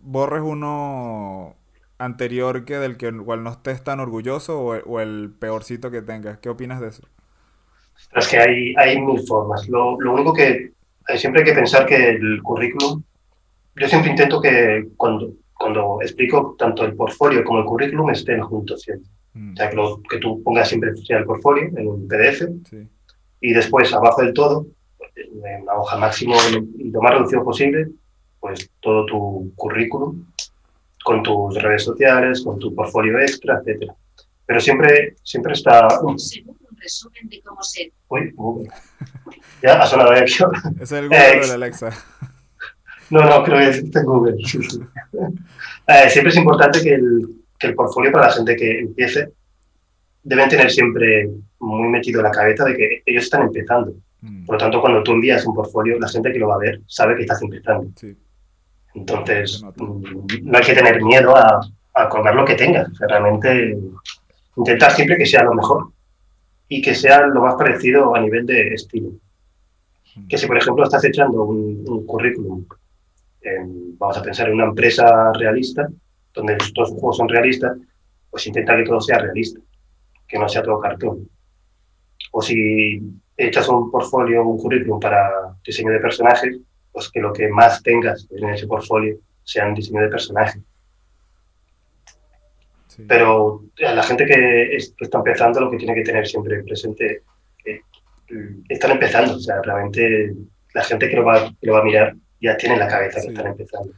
[0.00, 1.54] borres uno
[1.98, 6.38] anterior que del que cual no estés tan orgulloso o, el peorcito que tengas.
[6.38, 7.02] ¿Qué opinas de eso?
[8.16, 9.68] Es que hay, hay mil formas.
[9.68, 10.72] Lo, lo único que
[11.16, 13.02] siempre hay que pensar que el currículum,
[13.76, 18.82] yo siempre intento que cuando, cuando explico tanto el portfolio como el currículum estén juntos
[18.82, 19.10] siempre.
[19.34, 19.52] Mm.
[19.52, 19.76] O sea, que,
[20.10, 22.42] que, tú pongas siempre el portfolio en un PDF
[23.40, 24.66] y después abajo del todo,
[25.16, 26.34] en una hoja máximo
[26.78, 27.88] y lo más reducido posible,
[28.40, 30.26] pues todo tu currículum
[31.04, 33.94] con tus redes sociales, con tu portfolio extra, etcétera.
[34.46, 35.88] Pero siempre, siempre está...
[36.00, 36.16] Un
[36.76, 37.92] resumen de cómo se...
[38.08, 38.34] Uy,
[39.62, 40.34] ya ha sonado aquí.
[40.80, 41.90] Es el Google de Alexa.
[43.10, 44.36] No, no, creo que es Google.
[45.86, 47.28] Eh, siempre es importante que el,
[47.60, 49.30] el portfolio para la gente que empiece
[50.22, 53.94] deben tener siempre muy metido en la cabeza de que ellos están empezando.
[54.20, 54.46] Mm.
[54.46, 56.80] Por lo tanto, cuando tú envías un portfolio, la gente que lo va a ver
[56.86, 57.88] sabe que estás empezando.
[58.94, 60.02] Entonces, mm,
[60.42, 61.60] no hay que tener miedo a,
[61.94, 62.88] a colgar lo que tengas.
[62.88, 63.78] O sea, realmente
[64.56, 65.88] intentar siempre que sea lo mejor
[66.68, 69.10] y que sea lo más parecido a nivel de estilo.
[70.28, 72.64] Que si, por ejemplo, estás echando un, currículum,
[73.98, 75.88] vamos a pensar en una empresa realista,
[76.32, 77.76] donde todos los juegos son realistas,
[78.30, 79.60] pues intenta que todo sea realista,
[80.26, 81.28] que no sea todo cartón.
[82.32, 83.00] O si
[83.36, 86.56] echas un portfolio, un currículum para diseño de personajes,
[86.92, 90.62] pues que lo que más tengas en ese portfolio sea un diseño de personajes.
[93.08, 97.22] Pero a la gente que, está empezando lo que tiene que tener siempre presente
[97.64, 97.82] que
[98.68, 100.32] están empezando, o sea, realmente
[100.72, 103.20] la gente que lo va, que lo va a mirar ya tiene en la cabeza
[103.20, 103.92] que están empezando.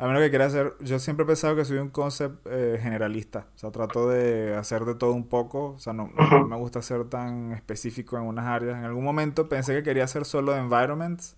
[0.00, 2.78] A mí lo que quiero hacer, yo siempre he pensado que soy un concept eh,
[2.82, 6.10] generalista, o sea, trato de hacer de todo un poco, o sea, no,
[6.48, 8.78] me gusta ser tan específico en unas áreas.
[8.78, 11.36] En algún momento pensé que quería hacer solo environments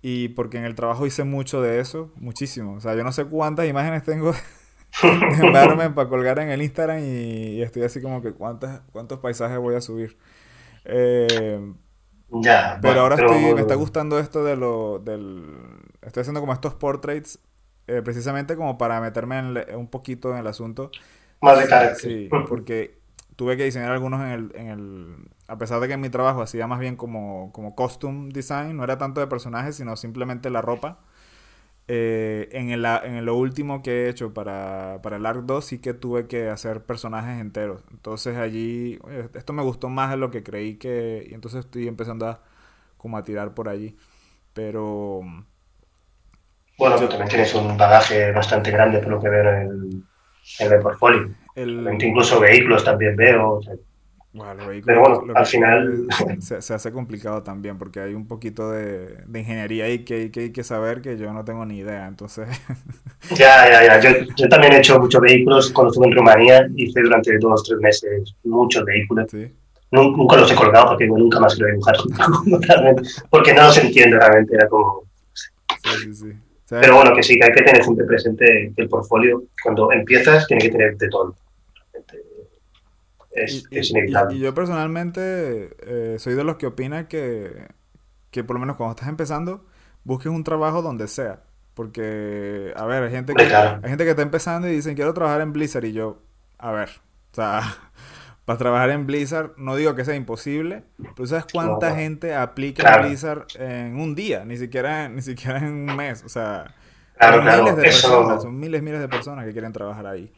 [0.00, 3.24] y porque en el trabajo hice mucho de eso, muchísimo, o sea, yo no sé
[3.24, 4.30] cuántas imágenes tengo
[5.02, 9.58] de environment para colgar en el Instagram y, estoy así como que cuántas, cuántos paisajes
[9.58, 10.16] voy a subir.
[10.84, 11.74] Eh,
[12.30, 15.44] ya, pero ahora estoy, me está gustando esto de lo del
[16.02, 17.38] estoy haciendo como estos portraits
[17.88, 20.90] eh, precisamente como para meterme en un poquito en el asunto.
[21.40, 21.96] Más de carácter.
[21.96, 22.98] Sí, porque
[23.36, 25.16] tuve que diseñar algunos en el, en el...
[25.46, 28.82] A pesar de que en mi trabajo hacía más bien como, como costume design, no
[28.82, 30.98] era tanto de personajes, sino simplemente la ropa.
[31.88, 35.78] Eh, en, el, en lo último que he hecho para, para el ARC 2 sí
[35.80, 37.82] que tuve que hacer personajes enteros.
[37.92, 38.98] Entonces allí,
[39.34, 41.26] esto me gustó más de lo que creí que...
[41.30, 42.42] Y entonces estoy empezando a
[42.96, 43.96] como a tirar por allí.
[44.52, 45.22] Pero
[46.78, 50.04] bueno, tú también tienes un bagaje bastante grande por lo que veo en
[50.58, 51.30] el, en portfolio.
[51.54, 53.60] Incluso vehículos también veo.
[54.84, 56.06] Pero bueno, al final...
[56.40, 60.64] Se, hace complicado también porque hay un poquito de, ingeniería ahí que, que, hay que
[60.64, 62.48] saber que yo no tengo ni idea, entonces...
[63.30, 64.00] ya, ya, ya.
[64.00, 65.72] Yo, yo, también he hecho muchos vehículos.
[65.72, 69.26] Cuando estuve en Rumanía hice durante dos o tres meses muchos vehículos.
[69.90, 71.96] Nunca los he colgado porque nunca más quiero dibujar.
[73.30, 74.54] porque no los entiendo realmente.
[74.54, 75.04] Era como...
[75.82, 76.32] Sí, sí, sí.
[76.68, 80.46] Pero bueno, que sí, que hay que tener siempre presente que el portfolio, cuando empiezas,
[80.48, 81.36] tiene que tener de todo.
[83.36, 84.36] Es, es inevitable.
[84.36, 87.68] Y, yo personalmente eh, soy de los que opina que,
[88.30, 89.64] que por lo menos cuando estás empezando,
[90.04, 91.42] busques un trabajo donde sea.
[91.74, 95.42] Porque, a ver, hay gente que, hay gente que está empezando y dicen, quiero trabajar
[95.42, 95.84] en Blizzard.
[95.84, 96.22] Y yo,
[96.58, 96.88] a ver,
[97.32, 97.60] o sea,
[98.46, 103.06] para trabajar en Blizzard, no digo que sea imposible, pero ¿sabes cuánta gente aplica en
[103.06, 104.46] Blizzard en un día?
[104.46, 106.24] Ni siquiera, ni siquiera en un mes.
[106.24, 106.74] O sea,
[107.20, 110.32] son miles de personas, son miles, miles de personas que quieren trabajar ahí.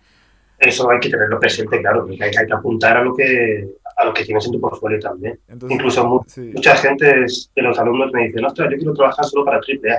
[0.58, 4.12] Eso hay que tenerlo presente, claro, hay, hay que apuntar a lo que, a lo
[4.12, 5.38] que tienes en tu portfolio también.
[5.68, 9.98] Incluso mucha gente de los alumnos me dicen, ostras, yo quiero trabajar solo para AAA.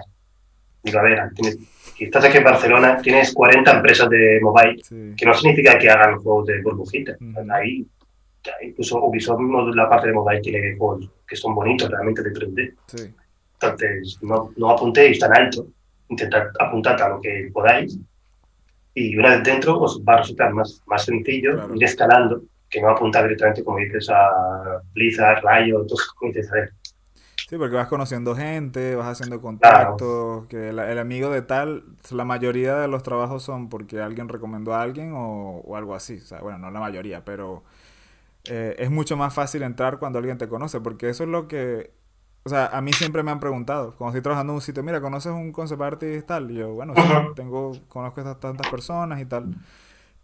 [0.84, 1.58] Digo, a ver, tienes,
[2.00, 4.82] estás aquí en Barcelona, tienes 40 empresas de mobile,
[5.16, 7.18] que no significa que hagan juegos de burbujitas.
[7.52, 7.86] Ahí
[8.62, 9.42] incluso Ubisoft
[9.76, 12.74] la parte de mobile tiene juegos que son bonitos realmente de 3D.
[13.54, 15.68] Entonces, no, no apuntéis tan alto,
[16.08, 17.98] intentad apuntar a lo que podáis
[19.00, 22.90] y una vez dentro os va a resultar más, más sencillo ir escalando que no
[22.90, 26.74] apuntar directamente, como dices, a Blizzard, Riot, como dices, a ver.
[27.50, 32.76] Sí, porque vas conociendo gente, vas haciendo contactos, que el, amigo de tal, la mayoría
[32.76, 36.18] de los trabajos son porque alguien recomendó a alguien o, o algo así.
[36.18, 37.64] O sea, bueno, no la mayoría, pero
[38.46, 41.92] eh, es mucho más fácil entrar cuando alguien te conoce, porque eso es lo que,
[42.44, 45.02] o sea, a mí siempre me han preguntado, cuando estoy trabajando en un sitio, mira,
[45.02, 46.52] ¿conoces un concept artist y tal?
[46.52, 47.02] Y yo, bueno, sí,
[47.36, 49.56] tengo, conozco a estas tantas personas y tal,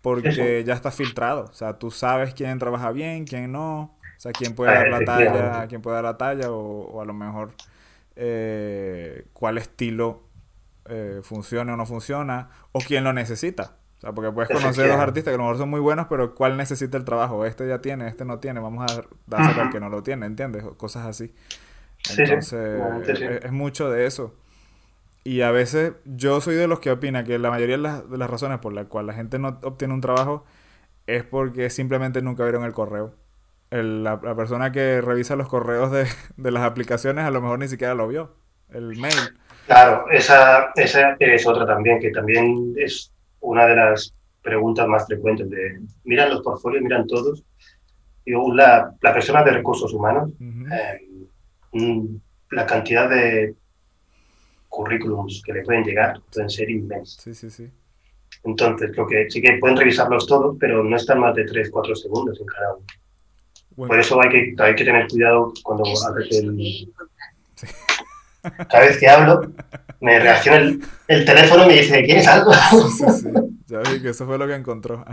[0.01, 4.31] porque ya está filtrado, o sea, tú sabes quién trabaja bien, quién no, o sea,
[4.31, 7.53] quién puede dar la talla, quién puede dar la talla, o, a lo mejor
[8.15, 10.23] eh, cuál estilo
[10.85, 13.77] eh, funciona o no funciona, o quién lo necesita
[14.13, 16.97] porque puedes conocer dos artistas que a lo mejor son muy buenos, pero ¿cuál necesita
[16.97, 17.45] el trabajo?
[17.45, 20.63] Este ya tiene, este no tiene, vamos a dárselo al que no lo tiene, ¿entiendes?
[20.77, 21.33] Cosas así.
[22.17, 24.33] Entonces, es, mucho de eso.
[25.23, 28.17] Y a veces yo soy de los que opina que la mayoría de las, de
[28.17, 30.45] las razones por las cuales la gente no obtiene un trabajo
[31.07, 33.13] es porque simplemente nunca vieron el correo.
[33.71, 36.05] la, persona que revisa los correos de,
[36.37, 38.35] de, las aplicaciones a lo mejor ni siquiera lo vio,
[38.69, 39.13] el mail.
[39.65, 45.49] Claro, esa, esa es otra también, que también es una de las preguntas más frecuentes
[45.49, 47.43] de, miran los portfolios, miran todos.
[48.25, 50.71] Y la, la persona de recursos humanos, eh, mm,
[52.51, 53.55] la cantidad de
[54.69, 57.23] currículums que le pueden llegar pueden ser inmensas.
[57.23, 57.69] Sí, sí, sí.
[58.43, 61.95] Entonces, creo que sí que pueden revisarlos todos, pero no están más de 3, 4
[61.95, 62.85] segundos en cada uno.
[63.75, 66.93] Por eso hay que, hay que tener cuidado cuando hables el...
[68.69, 69.51] Cada vez que hablo,
[70.01, 72.53] me reacciona el, el, teléfono y me dice, ¿quieres algo?
[72.53, 73.27] Sí, sí,
[73.65, 75.03] ya vi que eso fue lo que encontró.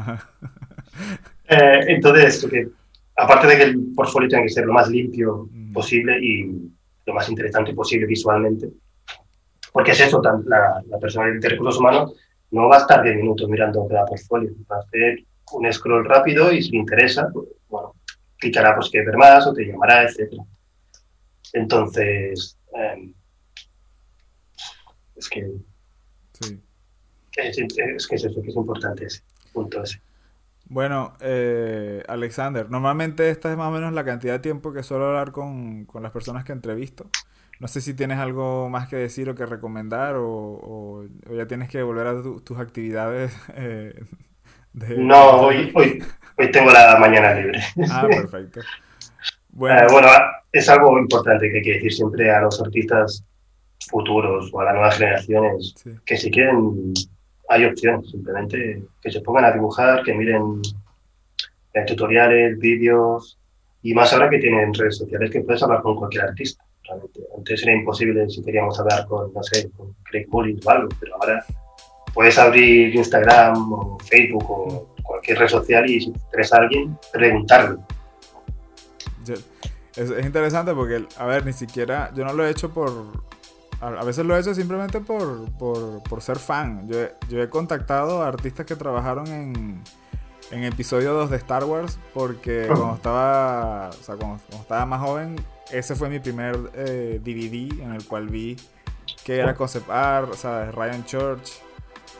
[1.48, 2.46] Eh, entonces,
[3.16, 5.61] aparte de que el portfolio tiene que ser lo más limpio mm.
[5.72, 6.70] Posible y
[7.06, 8.70] lo más interesante posible visualmente,
[9.72, 12.14] porque es eso, la, la persona de recursos humanos
[12.50, 16.52] no va a estar 10 minutos mirando cada portfolio, va a hacer un scroll rápido
[16.52, 17.94] y si le interesa, pues, bueno,
[18.38, 20.34] clicará pues que ver más o te llamará, etc.
[21.52, 23.14] Entonces, em,
[25.16, 25.52] es que
[26.40, 26.60] sí.
[27.36, 30.00] es, es, que es eso, que es importante ese punto ese.
[30.72, 35.08] Bueno, eh, Alexander, normalmente esta es más o menos la cantidad de tiempo que suelo
[35.08, 37.10] hablar con, con las personas que entrevisto.
[37.60, 41.68] No sé si tienes algo más que decir o que recomendar o, o, ya tienes
[41.68, 43.36] que volver a tus actividades.
[43.54, 44.02] Eh,
[44.72, 44.96] de...
[44.96, 46.02] No, hoy, hoy,
[46.38, 47.60] hoy tengo la mañana libre.
[47.90, 48.60] Ah, perfecto.
[49.50, 49.78] Bueno.
[49.78, 50.08] Eh, bueno,
[50.50, 53.22] es algo importante que hay que decir siempre a los artistas
[53.90, 55.74] futuros o a las nuevas generaciones
[56.06, 56.94] que si quieren
[57.52, 60.62] hay opciones, simplemente que se pongan a dibujar, que miren
[61.86, 63.38] tutoriales, vídeos
[63.82, 66.64] y más ahora que tienen redes sociales que puedes hablar con cualquier artista.
[67.36, 71.14] Antes era imposible si queríamos hablar con, no sé, con Craig Mullins o algo, pero
[71.16, 71.44] ahora
[72.12, 77.78] puedes abrir Instagram o Facebook o cualquier red social y si te a alguien, preguntarle.
[79.96, 82.90] Es, interesante porque, a ver, ni siquiera, yo no lo he hecho por,
[83.82, 86.88] a, veces lo he hecho simplemente por, por, por ser fan.
[86.88, 89.82] Yo, yo, he contactado a artistas que trabajaron en,
[90.52, 95.36] en episodio 2 de Star Wars porque cuando estaba, o sea, cuando, estaba más joven,
[95.70, 98.56] ese fue mi primer eh, DVD en el cual vi
[99.24, 101.50] que era concept art, o sea, Ryan Church,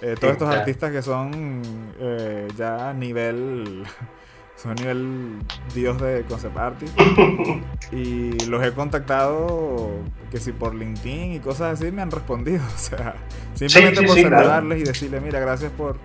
[0.00, 1.62] eh, todos estos artistas que son
[2.00, 3.84] eh, ya a nivel
[4.56, 5.38] son a nivel
[5.74, 6.98] dios de concept artist.
[7.92, 9.90] y los he contactado
[10.30, 12.62] que si por LinkedIn y cosas así me han respondido.
[12.74, 13.14] O sea,
[13.54, 15.96] simplemente por saludarles y decirle, mira, gracias por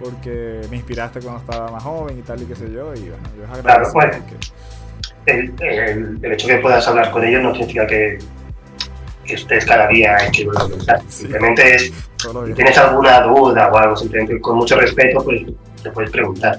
[0.00, 2.94] porque me inspiraste cuando estaba más joven y tal y qué sé yo.
[2.94, 3.98] Y bueno, yo les agradezco.
[3.98, 4.52] Claro, pues,
[5.26, 8.18] el, el, el, hecho de que puedas hablar con ellos no significa que,
[9.26, 10.48] que estés cada día en que
[11.08, 15.42] Simplemente es, si tienes alguna duda o algo, simplemente con mucho respeto, pues
[15.82, 16.58] te puedes preguntar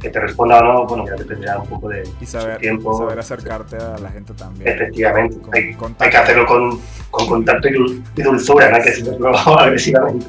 [0.00, 2.96] que te responda o no, bueno, ya dependerá un poco de y saber, tiempo.
[2.96, 4.68] saber acercarte a la gente también.
[4.68, 6.80] Efectivamente, hay, hay, que hacerlo con,
[7.10, 10.26] con contacto y, dulzura, no hay que hacerlo agresivamente.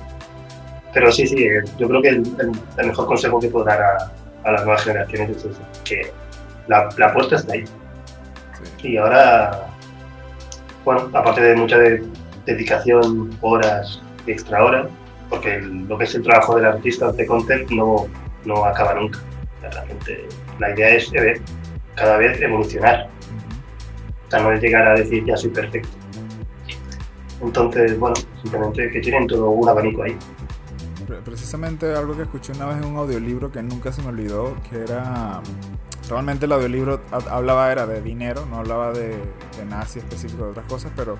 [0.93, 2.23] Pero sí, sí, eh, yo creo que el,
[2.77, 4.11] el, mejor consejo que puedo dar a,
[4.43, 6.11] a, las nuevas generaciones es eso, que
[6.67, 7.63] la, la apuesta está ahí.
[8.81, 8.89] Sí.
[8.93, 9.67] Y ahora,
[10.83, 12.03] bueno, aparte de mucha de,
[12.45, 14.87] dedicación, horas y extra horas,
[15.29, 18.07] porque lo que es el trabajo del artista de content no,
[18.45, 19.19] no acaba nunca
[19.71, 20.27] Realmente
[20.59, 21.41] la idea es eh,
[21.95, 23.09] cada vez evolucionar.
[24.27, 25.89] O sea, no es llegar a decir ya soy perfecto.
[27.41, 30.17] Entonces, bueno, simplemente que tienen todo un abanico ahí.
[31.25, 34.81] Precisamente algo que escuché una vez en un audiolibro que nunca se me olvidó, que
[34.81, 35.41] era...
[36.07, 40.51] Realmente el audiolibro hablaba era de dinero, no hablaba de, de nada así específico de
[40.51, 41.19] otras cosas, pero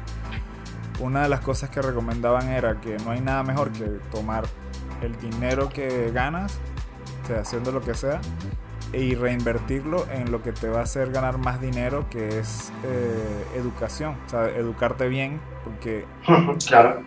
[1.00, 4.46] una de las cosas que recomendaban era que no hay nada mejor que tomar
[5.02, 6.60] el dinero que ganas
[7.36, 8.22] haciendo lo que sea,
[8.94, 13.46] y reinvertirlo en lo que te va a hacer ganar más dinero, que es eh,
[13.56, 16.06] educación, o sea, educarte bien, porque...
[16.68, 17.02] Claro.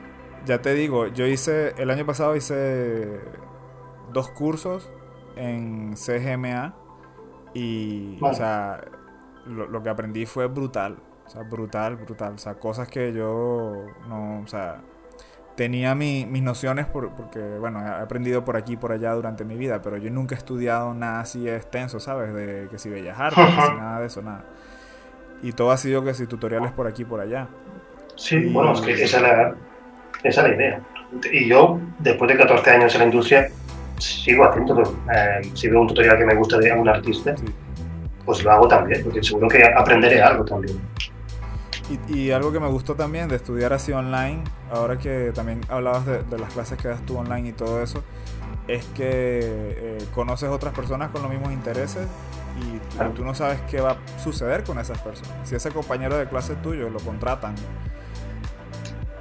[0.44, 3.20] Ya te digo, yo hice, el año pasado hice
[4.12, 4.90] dos cursos
[5.36, 6.74] en CGMA
[7.54, 8.80] y, o sea,
[9.46, 13.86] lo, lo, que aprendí fue brutal, o sea, brutal, brutal, o sea, cosas que yo
[14.08, 14.82] no, o sea,
[15.54, 19.82] tenía mis nociones porque, bueno, he aprendido por aquí y por allá durante mi vida,
[19.82, 22.32] pero yo nunca he estudiado nada así extenso, ¿sabes?
[22.34, 24.44] De que si bellas artes, nada de eso, nada.
[25.42, 27.48] Y todo ha sido que si tutoriales por aquí y por allá.
[28.14, 29.54] Sí, bueno, es que esa es, la,
[30.22, 30.80] esa es la idea.
[31.32, 33.48] Y yo, después de 14 años en la industria,
[33.98, 34.82] sigo haciendo,
[35.14, 37.34] eh, si veo un tutorial que me gusta de algún artista,
[38.24, 40.78] pues lo hago también, porque seguro que aprenderé algo también.
[42.08, 46.38] Y, algo que me gustó también de estudiar así online, ahora que también hablabas de,
[46.38, 48.02] las clases que das tú online y todo eso,
[48.68, 52.06] es que eh, conoces otras personas con los mismos intereses
[52.60, 52.80] y,
[53.14, 55.48] tú no sabes qué va a suceder con esas personas.
[55.48, 57.54] Si ese compañero de clase tuyo lo contratan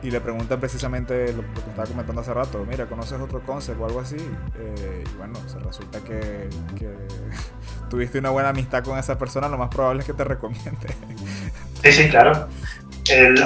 [0.03, 3.85] y le preguntan precisamente lo, que estaba comentando hace rato, mira, ¿conoces otro concept o
[3.85, 4.17] algo así?
[4.55, 6.89] Eh, y bueno, se resulta que, que
[7.89, 10.95] tuviste una buena amistad con esa persona, lo más probable es que te recomiende.
[11.83, 12.47] Sí, sí, claro.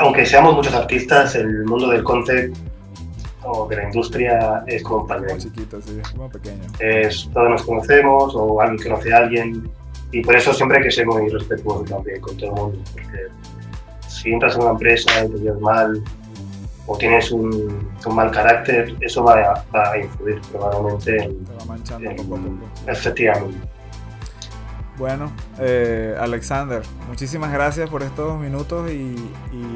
[0.02, 2.56] aunque seamos muchos artistas, el mundo del concept
[3.44, 5.38] o de la industria es como un pañuelo.
[5.38, 6.64] chiquito, sí, como pequeño.
[6.80, 9.70] Es, todos nos conocemos o alguien conoce a alguien
[10.12, 13.28] y por eso siempre hay que ser muy respetuoso también con todo el mundo, porque
[14.08, 16.04] si entras en una empresa y te llevas mal,
[16.88, 21.54] o tienes un, un mal carácter, eso va a, va a influir probablemente en, Te
[21.54, 22.92] va manchando en- poco a poco.
[22.92, 23.58] efectivamente.
[24.98, 25.30] Bueno,
[25.60, 29.16] eh, Alexander, muchísimas gracias por estos minutos y,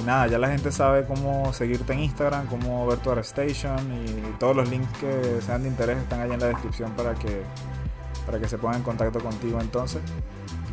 [0.05, 4.55] nada, ya la gente sabe cómo seguirte en Instagram, cómo ver tu ArtStation y todos
[4.55, 7.41] los links que sean de interés están ahí en la descripción para que,
[8.25, 10.01] para que se pongan en contacto contigo entonces.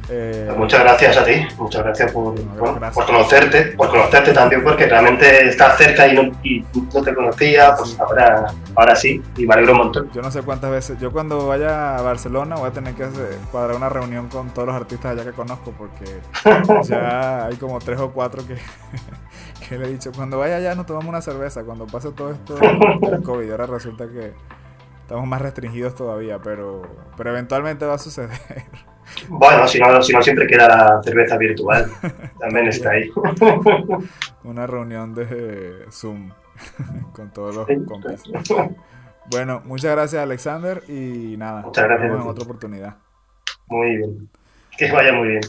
[0.09, 2.95] Eh, Muchas gracias a ti, muchas gracias por, No, bueno, gracias.
[2.95, 7.75] por conocerte, por conocerte también, porque realmente estás cerca y no, y no te conocía,
[7.77, 7.97] pues Sí.
[7.99, 8.47] ahora,
[8.77, 10.09] ahora sí, y me alegro un montón.
[10.13, 13.37] yo no sé cuántas veces, yo cuando vaya a Barcelona voy a tener que hacer-
[13.51, 16.05] cuadrar una reunión con todos los artistas allá que conozco porque
[16.89, 18.55] ya hay como tres o cuatro que,
[19.69, 22.55] que le he dicho, cuando vaya allá nos tomamos una cerveza, cuando pase todo esto
[22.55, 24.35] del COVID, ahora resulta que
[25.03, 26.83] estamos más restringidos todavía, pero,
[27.17, 28.31] pero eventualmente va a suceder.
[29.29, 31.91] Bueno, si no, si no siempre queda la cerveza virtual,
[32.41, 33.11] también está ahí.
[34.45, 36.31] Una reunión de Zoom
[37.13, 38.23] con todos los compis.
[39.31, 42.97] Bueno, muchas gracias Alexander y nada, Muchas gracias nos vemos en otra oportunidad.
[43.69, 44.29] Muy bien,
[44.79, 45.43] que vaya muy bien.